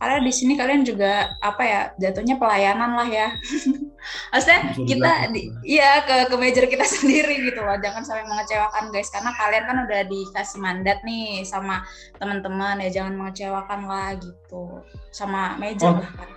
Karena 0.08 0.24
di 0.24 0.32
sini 0.32 0.56
kalian 0.56 0.88
juga 0.88 1.36
apa 1.44 1.64
ya 1.68 1.82
jatuhnya 2.00 2.40
pelayanan 2.40 2.96
lah 2.96 3.04
ya. 3.12 3.36
Maksudnya 4.32 4.72
kita 4.88 5.12
di, 5.36 5.52
ya 5.68 6.00
ke 6.08 6.32
ke 6.32 6.36
major 6.40 6.64
kita 6.72 6.88
sendiri 6.96 7.44
gitu 7.44 7.60
loh. 7.60 7.76
Jangan 7.76 8.08
sampai 8.08 8.24
mengecewakan 8.24 8.88
guys 8.96 9.12
karena 9.12 9.36
kalian 9.36 9.64
kan 9.68 9.78
udah 9.84 10.02
dikasih 10.08 10.64
mandat 10.64 11.04
nih 11.04 11.44
sama 11.44 11.84
teman-teman 12.16 12.80
ya 12.88 13.04
jangan 13.04 13.20
mengecewakan 13.20 13.84
lah 13.84 14.16
gitu. 14.16 14.80
Sama 15.12 15.60
major 15.60 15.92
oh, 15.92 16.00
bahkan. 16.00 16.30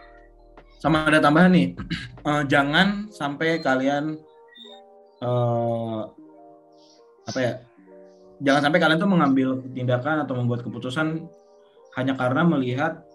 Sama 0.83 1.07
ada 1.07 1.23
tambahan 1.23 1.55
nih. 1.55 1.79
Uh, 2.27 2.43
jangan 2.51 3.07
sampai 3.15 3.63
kalian 3.63 4.19
uh, 5.23 6.11
apa 7.31 7.39
ya 7.39 7.55
jangan 8.43 8.67
sampai 8.67 8.81
kalian 8.83 8.99
tuh 8.99 9.07
mengambil 9.15 9.49
tindakan 9.71 10.27
atau 10.27 10.35
membuat 10.35 10.67
keputusan 10.67 11.23
hanya 11.95 12.19
karena 12.19 12.43
melihat 12.43 13.07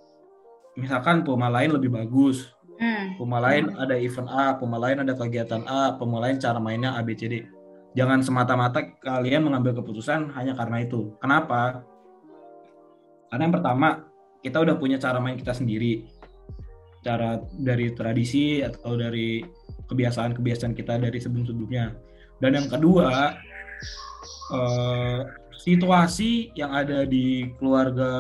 misalkan 0.76 1.24
puma 1.24 1.48
lain 1.48 1.72
lebih 1.76 1.92
bagus 1.92 2.52
hmm. 2.80 3.20
lain 3.20 3.72
hmm. 3.72 3.82
ada 3.82 3.96
event 3.96 4.30
A 4.32 4.56
puma 4.60 4.76
lain 4.80 5.02
ada 5.02 5.16
kegiatan 5.16 5.64
A 5.68 5.96
puma 5.96 6.20
lain 6.20 6.40
cara 6.40 6.60
mainnya 6.60 6.96
A 6.96 7.04
B 7.04 7.16
C 7.16 7.28
D 7.28 7.36
jangan 7.96 8.20
semata-mata 8.20 8.84
kalian 9.00 9.48
mengambil 9.48 9.80
keputusan 9.80 10.36
hanya 10.36 10.54
karena 10.54 10.84
itu. 10.84 11.16
Kenapa? 11.24 11.82
Karena 13.32 13.42
yang 13.48 13.56
pertama, 13.56 13.88
kita 14.44 14.62
udah 14.62 14.76
punya 14.76 15.00
cara 15.00 15.18
main 15.24 15.40
kita 15.40 15.56
sendiri. 15.56 16.06
Cara 17.02 17.40
dari 17.56 17.96
tradisi 17.96 18.60
atau 18.60 19.00
dari 19.00 19.42
kebiasaan-kebiasaan 19.88 20.76
kita 20.76 21.00
dari 21.00 21.18
sebelum-sebelumnya. 21.18 21.96
Dan 22.44 22.60
yang 22.60 22.68
kedua, 22.68 23.32
eh, 24.52 25.20
situasi 25.56 26.52
yang 26.54 26.76
ada 26.76 27.08
di 27.08 27.48
keluarga 27.56 28.12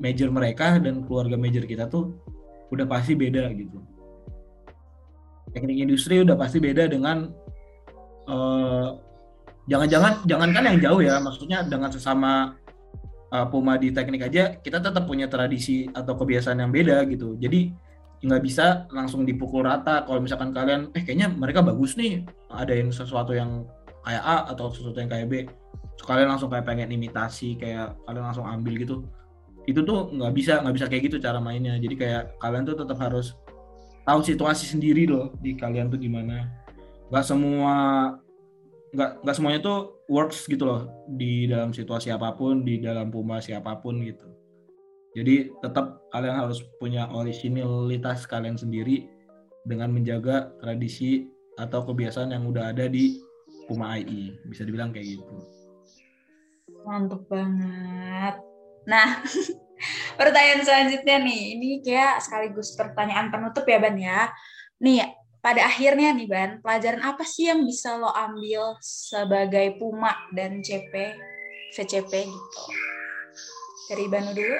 major 0.00 0.32
mereka 0.32 0.80
dan 0.80 1.04
keluarga 1.04 1.36
major 1.36 1.62
kita 1.68 1.86
tuh 1.86 2.16
udah 2.72 2.88
pasti 2.88 3.12
beda 3.14 3.52
gitu. 3.52 3.78
Teknik 5.52 5.78
industri 5.84 6.24
udah 6.24 6.34
pasti 6.34 6.58
beda 6.58 6.88
dengan 6.88 7.28
uh, 8.26 8.96
jangan-jangan 9.68 10.24
jangankan 10.24 10.64
yang 10.74 10.78
jauh 10.80 11.00
ya 11.04 11.20
maksudnya 11.20 11.62
dengan 11.66 11.92
sesama 11.92 12.56
uh, 13.30 13.46
Puma 13.52 13.76
di 13.76 13.92
teknik 13.92 14.26
aja 14.26 14.56
kita 14.56 14.80
tetap 14.80 15.04
punya 15.04 15.28
tradisi 15.28 15.86
atau 15.92 16.16
kebiasaan 16.16 16.64
yang 16.64 16.72
beda 16.72 17.04
gitu. 17.12 17.36
Jadi 17.36 17.70
nggak 18.20 18.42
bisa 18.44 18.84
langsung 18.92 19.24
dipukul 19.24 19.64
rata 19.64 20.04
kalau 20.04 20.20
misalkan 20.20 20.52
kalian 20.52 20.92
eh 20.92 21.00
kayaknya 21.00 21.32
mereka 21.32 21.64
bagus 21.64 21.96
nih 21.96 22.24
ada 22.52 22.72
yang 22.76 22.92
sesuatu 22.92 23.32
yang 23.32 23.64
kayak 24.04 24.22
A 24.24 24.36
atau 24.54 24.72
sesuatu 24.72 24.96
yang 24.96 25.10
kayak 25.12 25.26
B. 25.28 25.34
Kalian 26.00 26.32
langsung 26.32 26.48
kayak 26.48 26.64
pengen 26.64 26.88
imitasi 26.88 27.60
kayak 27.60 27.92
kalian 28.08 28.24
langsung 28.24 28.48
ambil 28.48 28.74
gitu 28.80 29.04
itu 29.68 29.80
tuh 29.84 30.12
nggak 30.12 30.32
bisa 30.32 30.60
nggak 30.64 30.74
bisa 30.76 30.86
kayak 30.88 31.02
gitu 31.10 31.16
cara 31.20 31.38
mainnya. 31.42 31.76
Jadi 31.76 31.94
kayak 31.96 32.40
kalian 32.40 32.64
tuh 32.64 32.76
tetap 32.78 32.98
harus 33.00 33.36
tahu 34.04 34.20
situasi 34.24 34.64
sendiri 34.68 35.04
loh 35.04 35.34
di 35.40 35.56
kalian 35.56 35.92
tuh 35.92 36.00
gimana. 36.00 36.48
Nggak 37.12 37.24
semua 37.26 37.74
nggak 38.90 39.22
nggak 39.22 39.36
semuanya 39.36 39.60
tuh 39.62 39.78
works 40.10 40.50
gitu 40.50 40.66
loh 40.66 40.90
di 41.06 41.46
dalam 41.46 41.70
situasi 41.70 42.10
apa 42.10 42.34
pun 42.34 42.66
di 42.66 42.82
dalam 42.82 43.12
puma 43.12 43.38
siapa 43.38 43.78
pun 43.78 44.02
gitu. 44.02 44.26
Jadi 45.14 45.50
tetap 45.58 46.06
kalian 46.14 46.38
harus 46.38 46.62
punya 46.78 47.10
originalitas 47.10 48.30
kalian 48.30 48.54
sendiri 48.54 49.10
dengan 49.66 49.90
menjaga 49.90 50.54
tradisi 50.62 51.26
atau 51.58 51.82
kebiasaan 51.82 52.30
yang 52.30 52.46
udah 52.46 52.70
ada 52.72 52.86
di 52.86 53.18
Puma 53.66 53.98
IE 53.98 54.34
bisa 54.50 54.66
dibilang 54.66 54.90
kayak 54.90 55.18
gitu. 55.18 55.36
Mantap 56.86 57.22
banget 57.30 58.49
nah 58.90 59.22
Pertanyaan 60.20 60.62
selanjutnya 60.64 61.16
nih, 61.24 61.42
ini 61.56 61.68
kayak 61.80 62.20
sekaligus 62.20 62.76
pertanyaan 62.76 63.32
penutup 63.32 63.64
ya 63.64 63.80
Ban 63.80 63.96
ya. 63.96 64.28
Nih, 64.84 65.00
pada 65.40 65.64
akhirnya 65.64 66.12
nih 66.12 66.28
Ban, 66.28 66.50
pelajaran 66.60 67.00
apa 67.00 67.24
sih 67.24 67.48
yang 67.48 67.64
bisa 67.64 67.96
lo 67.96 68.12
ambil 68.12 68.76
sebagai 68.84 69.80
Puma 69.80 70.12
dan 70.36 70.60
CP, 70.60 70.92
VCP 71.72 72.12
gitu? 72.28 72.62
Dari 73.88 74.04
Banu 74.06 74.30
dulu. 74.36 74.58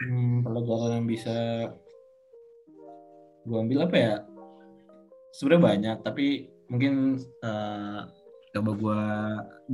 Hmm, 0.00 0.36
pelajaran 0.44 1.00
yang 1.00 1.06
bisa 1.08 1.36
gue 3.48 3.56
ambil 3.56 3.88
apa 3.88 3.96
ya? 3.96 4.14
Sebenarnya 5.32 5.64
banyak, 5.64 5.96
tapi 6.04 6.52
mungkin 6.68 7.16
uh, 7.40 8.04
coba 8.52 8.70
gue 8.76 9.00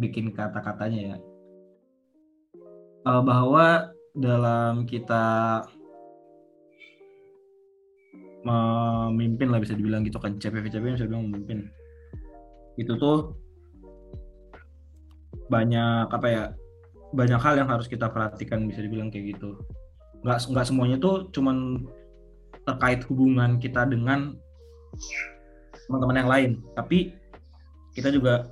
bikin 0.06 0.30
kata-katanya 0.30 1.00
ya 1.12 1.18
uh, 3.06 3.22
bahwa 3.22 3.94
dalam 4.18 4.84
kita 4.84 5.62
memimpin 8.42 9.50
lah 9.50 9.62
bisa 9.62 9.74
dibilang 9.74 10.02
gitu 10.02 10.18
kan. 10.18 10.38
CPV 10.38 10.70
CPV 10.70 10.98
bisa 10.98 11.06
bilang 11.06 11.30
memimpin. 11.30 11.70
Itu 12.76 12.98
tuh 12.98 13.34
banyak 15.46 16.10
apa 16.10 16.26
ya 16.26 16.44
banyak 17.14 17.38
hal 17.38 17.54
yang 17.54 17.70
harus 17.70 17.86
kita 17.86 18.10
perhatikan 18.10 18.66
bisa 18.66 18.82
dibilang 18.82 19.10
kayak 19.10 19.38
gitu. 19.38 19.54
Nggak 20.26 20.50
nggak 20.50 20.66
semuanya 20.66 20.96
tuh 20.98 21.30
cuman 21.30 21.86
terkait 22.66 23.06
hubungan 23.06 23.62
kita 23.62 23.86
dengan 23.86 24.34
teman-teman 25.86 26.18
yang 26.18 26.30
lain. 26.30 26.50
Tapi 26.74 27.14
kita 27.94 28.10
juga 28.10 28.50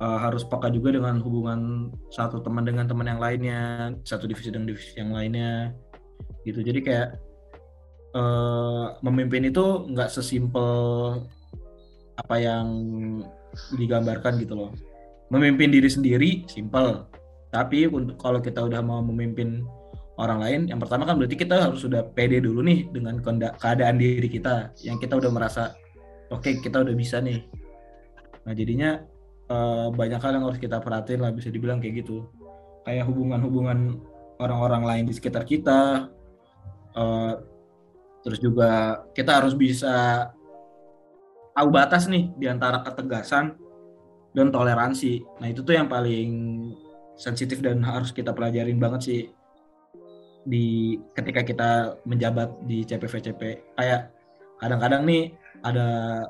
uh, 0.00 0.18
harus 0.20 0.44
peka 0.44 0.68
juga 0.72 0.96
dengan 0.96 1.20
hubungan 1.20 1.92
satu 2.12 2.40
teman 2.44 2.64
dengan 2.64 2.84
teman 2.88 3.08
yang 3.08 3.20
lainnya, 3.20 3.92
satu 4.04 4.28
divisi 4.28 4.52
dengan 4.52 4.72
divisi 4.72 4.96
yang 4.96 5.12
lainnya, 5.12 5.72
gitu. 6.44 6.60
Jadi 6.60 6.80
kayak 6.84 7.08
uh, 8.16 8.96
memimpin 9.04 9.48
itu 9.48 9.88
nggak 9.92 10.12
sesimpel 10.12 10.70
apa 12.16 12.36
yang 12.40 12.66
digambarkan 13.76 14.40
gitu 14.40 14.56
loh. 14.56 14.70
Memimpin 15.32 15.74
diri 15.74 15.90
sendiri 15.90 16.30
simple, 16.46 17.08
tapi 17.50 17.90
untuk 17.90 18.14
kalau 18.20 18.38
kita 18.38 18.62
udah 18.62 18.78
mau 18.78 19.02
memimpin 19.02 19.66
orang 20.16 20.38
lain, 20.40 20.60
yang 20.70 20.80
pertama 20.80 21.04
kan 21.04 21.18
berarti 21.18 21.36
kita 21.36 21.68
harus 21.68 21.82
sudah 21.82 22.06
pede 22.14 22.40
dulu 22.40 22.62
nih 22.62 22.88
dengan 22.94 23.20
keadaan 23.58 23.98
diri 23.98 24.30
kita, 24.30 24.70
yang 24.80 24.96
kita 25.02 25.18
udah 25.18 25.28
merasa 25.28 25.74
oke 26.30 26.46
okay, 26.46 26.62
kita 26.62 26.86
udah 26.86 26.94
bisa 26.94 27.18
nih. 27.18 27.42
Nah 28.46 28.54
jadinya 28.54 29.02
uh, 29.50 29.88
banyak 29.92 30.20
hal 30.20 30.32
yang 30.36 30.44
harus 30.46 30.60
kita 30.60 30.78
perhatiin 30.78 31.22
lah 31.22 31.32
bisa 31.34 31.48
dibilang 31.50 31.78
kayak 31.82 32.06
gitu. 32.06 32.26
Kayak 32.86 33.10
hubungan-hubungan 33.10 33.98
orang-orang 34.38 34.82
lain 34.84 35.04
di 35.10 35.14
sekitar 35.16 35.42
kita 35.48 36.10
uh, 36.94 37.32
terus 38.22 38.42
juga 38.42 39.02
kita 39.14 39.42
harus 39.42 39.54
bisa 39.54 40.28
tahu 41.56 41.68
batas 41.72 42.10
nih 42.10 42.30
di 42.36 42.46
antara 42.50 42.82
ketegasan 42.82 43.54
dan 44.36 44.52
toleransi. 44.52 45.24
Nah 45.40 45.48
itu 45.48 45.64
tuh 45.64 45.78
yang 45.78 45.88
paling 45.88 46.30
sensitif 47.16 47.64
dan 47.64 47.80
harus 47.80 48.12
kita 48.12 48.36
pelajarin 48.36 48.76
banget 48.76 49.00
sih 49.02 49.22
di 50.46 50.94
ketika 51.16 51.42
kita 51.42 51.70
menjabat 52.06 52.54
di 52.68 52.86
CPVCP 52.86 53.74
kayak 53.74 54.14
kadang-kadang 54.62 55.02
nih 55.02 55.34
ada 55.64 55.86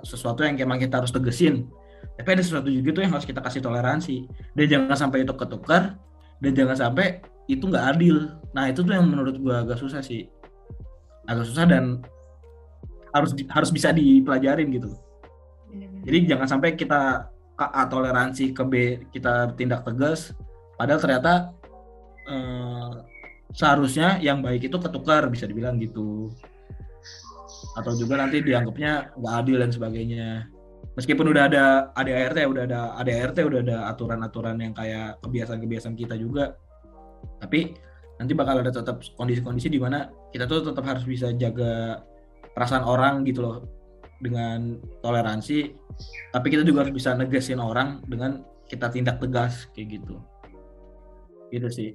sesuatu 0.06 0.40
yang 0.40 0.56
emang 0.56 0.80
kita 0.80 1.04
harus 1.04 1.12
tegesin 1.12 1.68
tapi 2.16 2.28
ada 2.32 2.42
sesuatu 2.42 2.70
juga 2.70 2.94
tuh 2.96 3.02
yang 3.04 3.12
harus 3.12 3.26
kita 3.26 3.42
kasih 3.44 3.60
toleransi. 3.60 4.30
Dan 4.54 4.66
jangan 4.70 4.96
sampai 4.96 5.26
itu 5.26 5.34
ketukar 5.36 5.98
dan 6.40 6.52
jangan 6.54 6.76
sampai 6.76 7.20
itu 7.46 7.64
nggak 7.66 7.86
adil. 7.96 8.16
Nah 8.54 8.70
itu 8.70 8.80
tuh 8.86 8.92
yang 8.94 9.06
menurut 9.06 9.36
gua 9.42 9.66
agak 9.66 9.82
susah 9.82 10.00
sih. 10.00 10.30
Agak 11.28 11.46
susah 11.50 11.66
dan 11.68 12.00
harus 13.12 13.36
harus 13.52 13.70
bisa 13.70 13.92
dipelajarin 13.92 14.72
gitu. 14.72 14.96
Jadi 16.06 16.18
jangan 16.30 16.48
sampai 16.48 16.78
kita 16.78 17.28
ke 17.56 17.66
A 17.66 17.88
toleransi 17.88 18.52
ke 18.52 18.62
B 18.64 18.74
kita 19.16 19.56
tindak 19.56 19.80
tegas 19.88 20.36
padahal 20.76 21.00
ternyata 21.00 21.56
eh, 22.28 22.92
seharusnya 23.56 24.20
yang 24.20 24.44
baik 24.44 24.68
itu 24.68 24.76
ketukar 24.76 25.28
bisa 25.32 25.48
dibilang 25.48 25.80
gitu. 25.80 26.32
Atau 27.76 27.96
juga 27.96 28.20
nanti 28.20 28.40
dianggapnya 28.40 29.16
nggak 29.16 29.34
adil 29.40 29.56
dan 29.60 29.70
sebagainya 29.72 30.55
meskipun 30.96 31.30
udah 31.30 31.44
ada 31.46 31.64
ADART 31.94 32.40
udah 32.48 32.64
ada 32.64 32.80
ADART 32.98 33.38
udah 33.38 33.60
ada 33.62 33.76
aturan-aturan 33.92 34.56
yang 34.58 34.72
kayak 34.72 35.20
kebiasaan-kebiasaan 35.22 35.94
kita 35.94 36.16
juga. 36.16 36.56
Tapi 37.38 37.76
nanti 38.16 38.32
bakal 38.32 38.64
ada 38.64 38.72
tetap 38.72 39.04
kondisi-kondisi 39.14 39.68
di 39.68 39.76
mana 39.76 40.08
kita 40.32 40.48
tuh 40.48 40.72
tetap 40.72 40.84
harus 40.88 41.04
bisa 41.04 41.30
jaga 41.36 42.00
perasaan 42.56 42.82
orang 42.82 43.22
gitu 43.28 43.44
loh 43.44 43.56
dengan 44.24 44.80
toleransi. 45.04 45.76
Tapi 46.32 46.46
kita 46.48 46.64
juga 46.64 46.88
harus 46.88 46.96
bisa 46.96 47.12
negasin 47.12 47.60
orang 47.60 48.00
dengan 48.08 48.40
kita 48.66 48.88
tindak 48.88 49.20
tegas 49.20 49.68
kayak 49.76 50.00
gitu. 50.00 50.16
Gitu 51.52 51.68
sih 51.70 51.90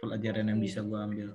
pelajaran 0.00 0.48
yang 0.48 0.58
bisa 0.58 0.80
gue 0.80 0.96
ambil. 0.96 1.28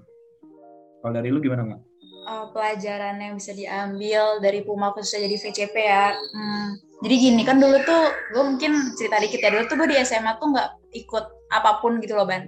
Kalau 1.03 1.13
dari 1.13 1.29
lu 1.29 1.37
gimana 1.37 1.69
nggak? 1.69 1.81
Uh, 2.25 2.49
pelajaran 2.49 3.21
yang 3.21 3.37
bisa 3.37 3.53
diambil 3.53 4.41
dari 4.41 4.65
Puma 4.65 4.89
khususnya 4.89 5.29
jadi 5.29 5.37
VCP 5.37 5.75
ya. 5.77 6.17
Hmm, 6.33 6.81
jadi 7.03 7.15
gini 7.19 7.43
kan 7.43 7.59
dulu 7.59 7.75
tuh 7.83 8.03
gue 8.31 8.43
mungkin 8.43 8.95
cerita 8.95 9.19
dikit 9.19 9.43
ya 9.43 9.51
dulu 9.51 9.63
tuh 9.67 9.75
gue 9.83 9.87
di 9.91 9.97
SMA 9.99 10.39
tuh 10.39 10.47
nggak 10.55 10.69
ikut 10.95 11.25
apa 11.51 11.83
pun 11.83 11.99
gitu 11.99 12.15
loh 12.15 12.23
ban. 12.23 12.47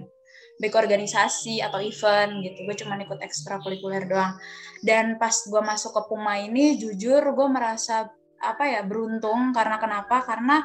Baik 0.58 0.74
organisasi 0.74 1.62
atau 1.62 1.78
event 1.78 2.42
gitu 2.42 2.64
gue 2.64 2.76
cuma 2.80 2.96
ikut 2.96 3.20
ekstrakurikuler 3.20 4.08
doang. 4.08 4.34
Dan 4.80 5.20
pas 5.20 5.34
gue 5.34 5.62
masuk 5.62 5.92
ke 5.94 6.02
Puma 6.08 6.40
ini 6.40 6.80
jujur 6.80 7.20
gue 7.20 7.48
merasa 7.50 8.08
apa 8.40 8.64
ya 8.66 8.80
beruntung 8.82 9.52
karena 9.52 9.76
kenapa? 9.76 10.24
Karena 10.24 10.64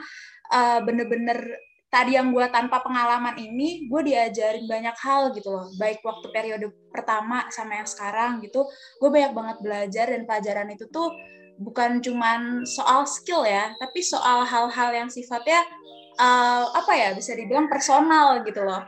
uh, 0.49 0.79
bener-bener 0.81 1.43
tadi 1.93 2.17
yang 2.17 2.33
gue 2.33 2.49
tanpa 2.49 2.81
pengalaman 2.81 3.37
ini 3.37 3.85
gue 3.85 4.01
diajarin 4.01 4.65
banyak 4.65 4.95
hal 4.97 5.29
gitu 5.35 5.53
loh. 5.53 5.69
Baik 5.77 6.01
waktu 6.01 6.31
periode 6.31 6.71
pertama 6.89 7.45
sama 7.51 7.83
yang 7.83 7.89
sekarang 7.89 8.41
gitu 8.41 8.65
gue 8.97 9.09
banyak 9.11 9.35
banget 9.35 9.57
belajar 9.61 10.05
dan 10.09 10.23
pelajaran 10.23 10.71
itu 10.73 10.87
tuh 10.89 11.13
bukan 11.57 12.01
cuman 12.01 12.65
soal 12.65 13.05
skill 13.05 13.45
ya, 13.45 13.73
tapi 13.77 14.01
soal 14.01 14.45
hal-hal 14.45 14.89
yang 14.93 15.09
sifatnya 15.09 15.61
uh, 16.17 16.65
apa 16.73 16.91
ya 16.93 17.09
bisa 17.13 17.33
dibilang 17.33 17.69
personal 17.69 18.41
gitu 18.45 18.61
loh. 18.65 18.83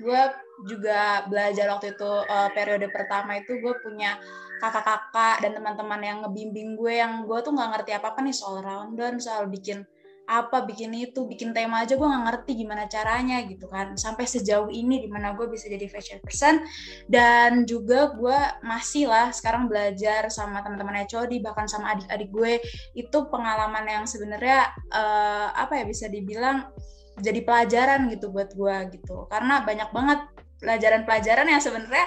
Gue 0.00 0.20
juga 0.68 1.24
belajar 1.28 1.72
waktu 1.72 1.96
itu 1.96 2.12
uh, 2.28 2.48
periode 2.52 2.88
pertama 2.92 3.40
itu 3.40 3.56
gue 3.60 3.74
punya 3.80 4.20
kakak-kakak 4.60 5.40
dan 5.40 5.56
teman-teman 5.56 6.00
yang 6.04 6.18
ngebimbing 6.20 6.76
gue 6.76 7.00
yang 7.00 7.24
gue 7.24 7.38
tuh 7.40 7.52
nggak 7.56 7.70
ngerti 7.80 7.92
apa-apa 7.96 8.20
nih 8.20 8.36
soal 8.36 8.60
rundown, 8.60 9.16
soal 9.16 9.48
bikin 9.48 9.88
apa 10.30 10.62
bikin 10.62 10.94
itu 10.94 11.26
bikin 11.26 11.50
tema 11.50 11.82
aja 11.82 11.98
gue 11.98 12.06
nggak 12.06 12.24
ngerti 12.30 12.52
gimana 12.62 12.86
caranya 12.86 13.42
gitu 13.50 13.66
kan. 13.66 13.98
Sampai 13.98 14.30
sejauh 14.30 14.70
ini 14.70 15.02
di 15.02 15.10
mana 15.10 15.34
gue 15.34 15.50
bisa 15.50 15.66
jadi 15.66 15.90
fashion 15.90 16.22
person. 16.22 16.62
Dan 17.10 17.66
juga 17.66 18.14
gue 18.14 18.38
masih 18.62 19.10
lah 19.10 19.34
sekarang 19.34 19.66
belajar 19.66 20.30
sama 20.30 20.62
teman-teman 20.62 21.02
HOD 21.02 21.42
bahkan 21.42 21.66
sama 21.66 21.98
adik-adik 21.98 22.30
gue. 22.30 22.52
Itu 22.94 23.26
pengalaman 23.26 23.82
yang 23.90 24.04
sebenarnya 24.06 24.70
uh, 24.94 25.50
apa 25.58 25.82
ya 25.82 25.84
bisa 25.90 26.06
dibilang 26.06 26.70
jadi 27.18 27.42
pelajaran 27.42 28.06
gitu 28.14 28.30
buat 28.30 28.54
gue 28.54 28.76
gitu. 28.94 29.26
Karena 29.26 29.66
banyak 29.66 29.90
banget 29.90 30.20
pelajaran-pelajaran 30.62 31.48
yang 31.48 31.58
sebenarnya 31.58 32.06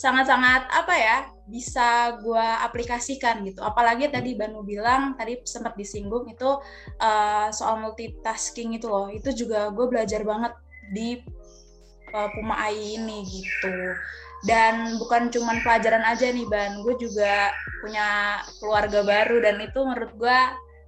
sangat-sangat 0.00 0.64
apa 0.72 0.94
ya 0.96 1.16
bisa 1.44 2.16
gue 2.24 2.46
aplikasikan 2.64 3.44
gitu. 3.44 3.60
Apalagi 3.60 4.08
tadi 4.08 4.32
Banu 4.32 4.64
bilang 4.64 5.12
tadi 5.20 5.36
sempat 5.44 5.76
disinggung 5.76 6.24
itu 6.32 6.56
uh, 7.04 7.52
soal 7.52 7.84
multitasking 7.84 8.80
itu 8.80 8.88
loh. 8.88 9.12
Itu 9.12 9.36
juga 9.36 9.68
gue 9.68 9.86
belajar 9.92 10.24
banget 10.24 10.56
di 10.96 11.20
uh, 12.16 12.28
Puma 12.32 12.56
AI 12.56 12.96
ini 12.96 13.28
gitu. 13.28 13.76
Dan 14.48 14.96
bukan 14.96 15.28
cuman 15.28 15.60
pelajaran 15.60 16.00
aja 16.00 16.32
nih 16.32 16.48
Ban, 16.48 16.80
gue 16.80 16.96
juga 16.96 17.52
punya 17.84 18.40
keluarga 18.56 19.04
baru 19.04 19.44
dan 19.44 19.60
itu 19.60 19.84
menurut 19.84 20.16
gue 20.16 20.38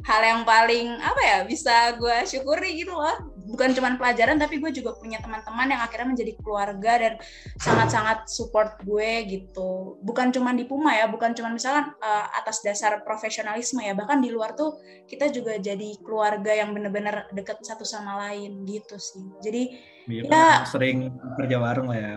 hal 0.03 0.23
yang 0.25 0.43
paling 0.43 0.99
apa 0.99 1.21
ya 1.23 1.39
bisa 1.47 1.95
gue 1.95 2.17
syukuri 2.27 2.75
gitu 2.81 2.91
loh 2.91 3.32
bukan 3.47 3.75
cuma 3.75 3.95
pelajaran 3.99 4.39
tapi 4.39 4.63
gue 4.63 4.71
juga 4.71 4.95
punya 4.97 5.19
teman-teman 5.19 5.75
yang 5.75 5.83
akhirnya 5.83 6.09
menjadi 6.15 6.33
keluarga 6.39 6.93
dan 6.99 7.13
sangat-sangat 7.59 8.29
support 8.31 8.79
gue 8.87 9.11
gitu. 9.29 9.99
Bukan 10.03 10.31
cuma 10.31 10.55
di 10.55 10.65
Puma 10.65 10.95
ya 10.95 11.11
bukan 11.11 11.35
cuma 11.35 11.51
misalkan 11.51 11.95
uh, 11.99 12.27
atas 12.39 12.63
dasar 12.63 13.03
profesionalisme 13.03 13.83
ya 13.83 13.93
bahkan 13.93 14.23
di 14.23 14.31
luar 14.31 14.55
tuh 14.55 14.79
kita 15.07 15.29
juga 15.31 15.59
jadi 15.59 15.99
keluarga 16.01 16.53
yang 16.55 16.73
bener-bener 16.73 17.29
deket 17.35 17.61
satu 17.63 17.83
sama 17.83 18.29
lain 18.29 18.63
gitu 18.65 18.97
sih. 18.97 19.27
Jadi 19.43 19.63
iya, 20.09 20.23
ya 20.29 20.47
sering 20.69 21.11
kerja 21.41 21.57
bareng 21.59 21.87
lah 21.89 21.99
ya. 21.99 22.17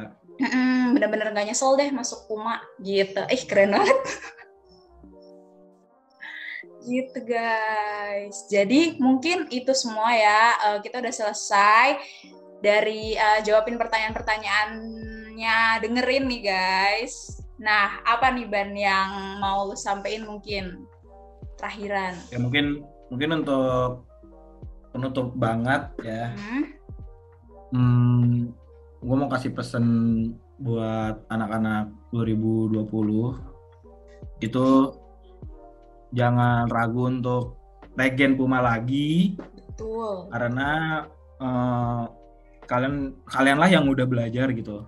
Bener-bener 0.91 1.31
gak 1.31 1.47
nyesel 1.47 1.79
deh 1.79 1.89
masuk 1.95 2.27
Puma 2.27 2.59
gitu. 2.83 3.23
Ih 3.31 3.43
keren 3.47 3.71
banget 3.71 3.97
Gitu 6.85 7.19
guys. 7.25 8.45
Jadi 8.45 9.01
mungkin 9.01 9.49
itu 9.49 9.73
semua 9.73 10.13
ya. 10.13 10.43
Uh, 10.61 10.77
kita 10.85 11.01
udah 11.01 11.13
selesai 11.13 11.97
dari 12.61 13.17
uh, 13.17 13.41
jawabin 13.41 13.81
pertanyaan-pertanyaannya. 13.81 15.57
Dengerin 15.81 16.25
nih 16.29 16.41
guys. 16.45 17.41
Nah, 17.57 18.05
apa 18.05 18.29
nih 18.29 18.45
Ban 18.45 18.71
yang 18.77 19.41
mau 19.41 19.65
lu 19.65 19.73
sampein 19.73 20.23
mungkin 20.29 20.85
terakhiran? 21.57 22.13
Ya 22.29 22.37
mungkin 22.37 22.85
mungkin 23.09 23.41
untuk 23.41 24.05
penutup 24.93 25.33
banget 25.35 25.89
ya. 26.05 26.31
Hmm, 26.37 26.65
hmm 27.73 28.53
gue 29.05 29.15
mau 29.15 29.29
kasih 29.29 29.53
pesan 29.53 29.85
buat 30.57 31.21
anak-anak 31.29 31.93
2020 32.09 33.37
itu 34.41 34.65
jangan 36.11 36.69
ragu 36.69 37.09
untuk 37.09 37.57
regen 37.95 38.35
Puma 38.35 38.61
lagi. 38.61 39.39
Betul. 39.71 40.29
Karena 40.29 41.03
uh, 41.39 42.03
kalian 42.65 43.15
kalianlah 43.25 43.69
yang 43.69 43.85
udah 43.87 44.05
belajar 44.05 44.51
gitu. 44.51 44.85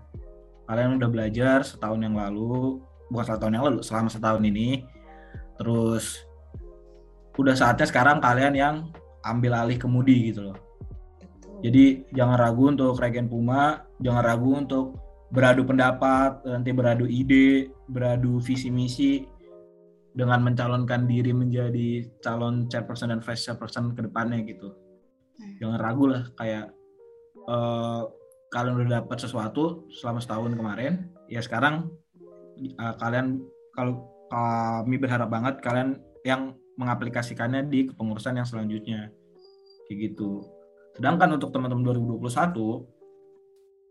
Kalian 0.67 0.99
udah 0.99 1.09
belajar 1.09 1.63
setahun 1.63 2.03
yang 2.03 2.15
lalu, 2.15 2.83
bukan 3.07 3.25
satu 3.25 3.47
tahun 3.47 3.55
yang 3.55 3.65
lalu, 3.71 3.79
selama 3.81 4.09
setahun 4.11 4.43
ini. 4.43 4.83
Terus 5.57 6.27
udah 7.39 7.55
saatnya 7.55 7.87
sekarang 7.87 8.19
kalian 8.19 8.53
yang 8.57 8.75
ambil 9.23 9.63
alih 9.63 9.79
kemudi 9.79 10.33
gitu 10.33 10.51
loh. 10.51 10.57
Jadi 11.63 12.05
jangan 12.13 12.37
ragu 12.37 12.69
untuk 12.69 12.99
regen 13.01 13.31
Puma, 13.31 13.87
jangan 14.03 14.21
ragu 14.21 14.49
untuk 14.53 14.85
beradu 15.33 15.65
pendapat, 15.67 16.45
nanti 16.45 16.69
beradu 16.71 17.09
ide, 17.09 17.73
beradu 17.89 18.39
visi 18.39 18.69
misi 18.69 19.25
dengan 20.17 20.41
mencalonkan 20.41 21.05
diri 21.05 21.29
menjadi 21.29 22.09
calon 22.25 22.65
chairperson 22.65 23.13
dan 23.13 23.21
vice 23.21 23.45
chairperson 23.45 23.93
ke 23.93 24.01
depannya 24.01 24.41
gitu. 24.49 24.73
Hmm. 25.37 25.53
Jangan 25.61 25.77
ragu 25.77 26.09
lah 26.09 26.25
kayak 26.33 26.73
uh, 27.45 28.09
kalian 28.49 28.81
udah 28.81 29.05
dapat 29.05 29.17
sesuatu 29.21 29.85
selama 29.93 30.17
setahun 30.17 30.57
kemarin, 30.57 31.13
ya 31.29 31.37
sekarang 31.45 31.93
uh, 32.81 32.95
kalian 32.97 33.45
kalau 33.77 34.09
kami 34.33 34.97
berharap 34.97 35.29
banget 35.29 35.61
kalian 35.61 36.01
yang 36.25 36.57
mengaplikasikannya 36.81 37.69
di 37.69 37.93
kepengurusan 37.93 38.41
yang 38.41 38.47
selanjutnya. 38.49 39.13
Kayak 39.85 39.97
gitu. 40.11 40.49
Sedangkan 40.97 41.37
untuk 41.37 41.53
teman-teman 41.53 41.85
2021 41.93 42.25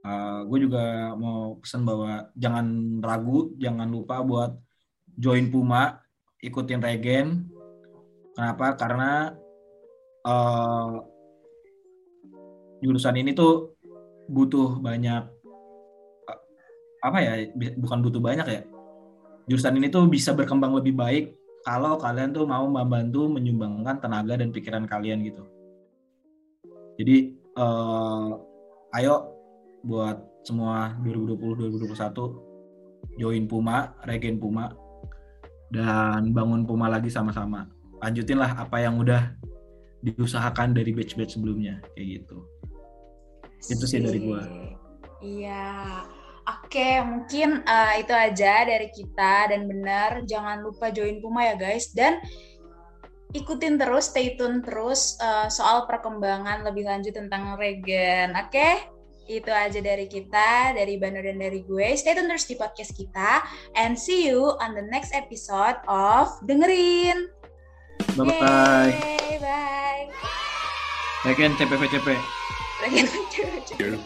uh, 0.03 0.43
gue 0.43 0.59
juga 0.59 1.15
mau 1.15 1.55
pesan 1.63 1.87
bahwa 1.87 2.35
jangan 2.35 2.99
ragu, 2.99 3.55
jangan 3.63 3.87
lupa 3.87 4.27
buat 4.27 4.59
join 5.15 5.55
Puma 5.55 6.06
ikutin 6.47 6.81
regen. 6.81 7.51
Kenapa? 8.39 8.79
Karena 8.79 9.35
uh, 10.23 11.03
jurusan 12.85 13.19
ini 13.19 13.35
tuh 13.35 13.75
butuh 14.31 14.79
banyak 14.79 15.23
uh, 16.31 16.41
apa 17.03 17.19
ya? 17.19 17.33
Bukan 17.75 17.99
butuh 18.07 18.23
banyak 18.23 18.47
ya. 18.47 18.63
Jurusan 19.51 19.79
ini 19.79 19.91
tuh 19.91 20.07
bisa 20.07 20.31
berkembang 20.35 20.75
lebih 20.75 20.95
baik 20.95 21.35
kalau 21.67 21.99
kalian 21.99 22.31
tuh 22.31 22.47
mau 22.47 22.63
membantu 22.71 23.27
menyumbangkan 23.27 23.99
tenaga 23.99 24.39
dan 24.39 24.55
pikiran 24.55 24.87
kalian 24.87 25.27
gitu. 25.27 25.43
Jadi 26.97 27.35
uh, 27.59 28.39
ayo 28.95 29.35
buat 29.83 30.19
semua 30.47 30.95
2020 31.03 31.75
2021 31.75 33.19
join 33.19 33.45
Puma, 33.51 33.95
regen 34.07 34.39
Puma 34.39 34.86
dan 35.71 36.31
bangun 36.31 36.63
Puma 36.67 36.87
lagi 36.87 37.11
sama-sama. 37.11 37.67
Lanjutinlah 38.03 38.61
apa 38.61 38.83
yang 38.83 39.01
udah 39.01 39.35
diusahakan 40.05 40.77
dari 40.77 40.95
batch-batch 40.95 41.35
sebelumnya 41.35 41.83
kayak 41.97 42.23
gitu. 42.23 42.39
Itu 43.67 43.85
sih 43.89 43.99
dari 44.03 44.21
gua. 44.23 44.43
Iya. 45.25 45.67
Oke, 46.47 47.03
mungkin 47.03 47.67
uh, 47.67 47.95
itu 47.99 48.15
aja 48.15 48.63
dari 48.63 48.87
kita 48.95 49.51
dan 49.51 49.67
benar 49.67 50.23
jangan 50.31 50.63
lupa 50.63 50.95
join 50.95 51.19
Puma 51.19 51.43
ya 51.43 51.59
guys 51.59 51.91
dan 51.91 52.23
ikutin 53.35 53.83
terus, 53.83 54.15
stay 54.15 54.39
tune 54.39 54.63
terus 54.63 55.19
uh, 55.19 55.51
soal 55.51 55.91
perkembangan 55.91 56.63
lebih 56.63 56.87
lanjut 56.87 57.19
tentang 57.19 57.59
Regen. 57.59 58.39
Oke? 58.39 58.55
Okay? 58.55 58.75
Itu 59.27 59.51
aja 59.51 59.83
dari 59.83 60.07
kita, 60.07 60.75
dari 60.75 60.97
Banu 60.97 61.19
dan 61.19 61.39
dari 61.43 61.67
gue. 61.67 61.99
Stay 61.99 62.15
tune 62.15 62.31
terus 62.31 62.47
di 62.47 62.55
podcast 62.55 62.95
kita. 62.95 63.43
And 63.75 63.99
see 63.99 64.31
you 64.31 64.55
on 64.63 64.79
the 64.79 64.87
next 64.87 65.11
episode 65.11 65.77
of 65.91 66.31
Dengerin. 66.47 67.31
Bye-bye. 68.15 68.95
Yay, 68.95 69.37
bye. 69.43 70.07
Bagian 71.27 71.59
CPVCP. 71.59 72.15
Bagian 72.87 73.07
CPVCP. 73.11 73.99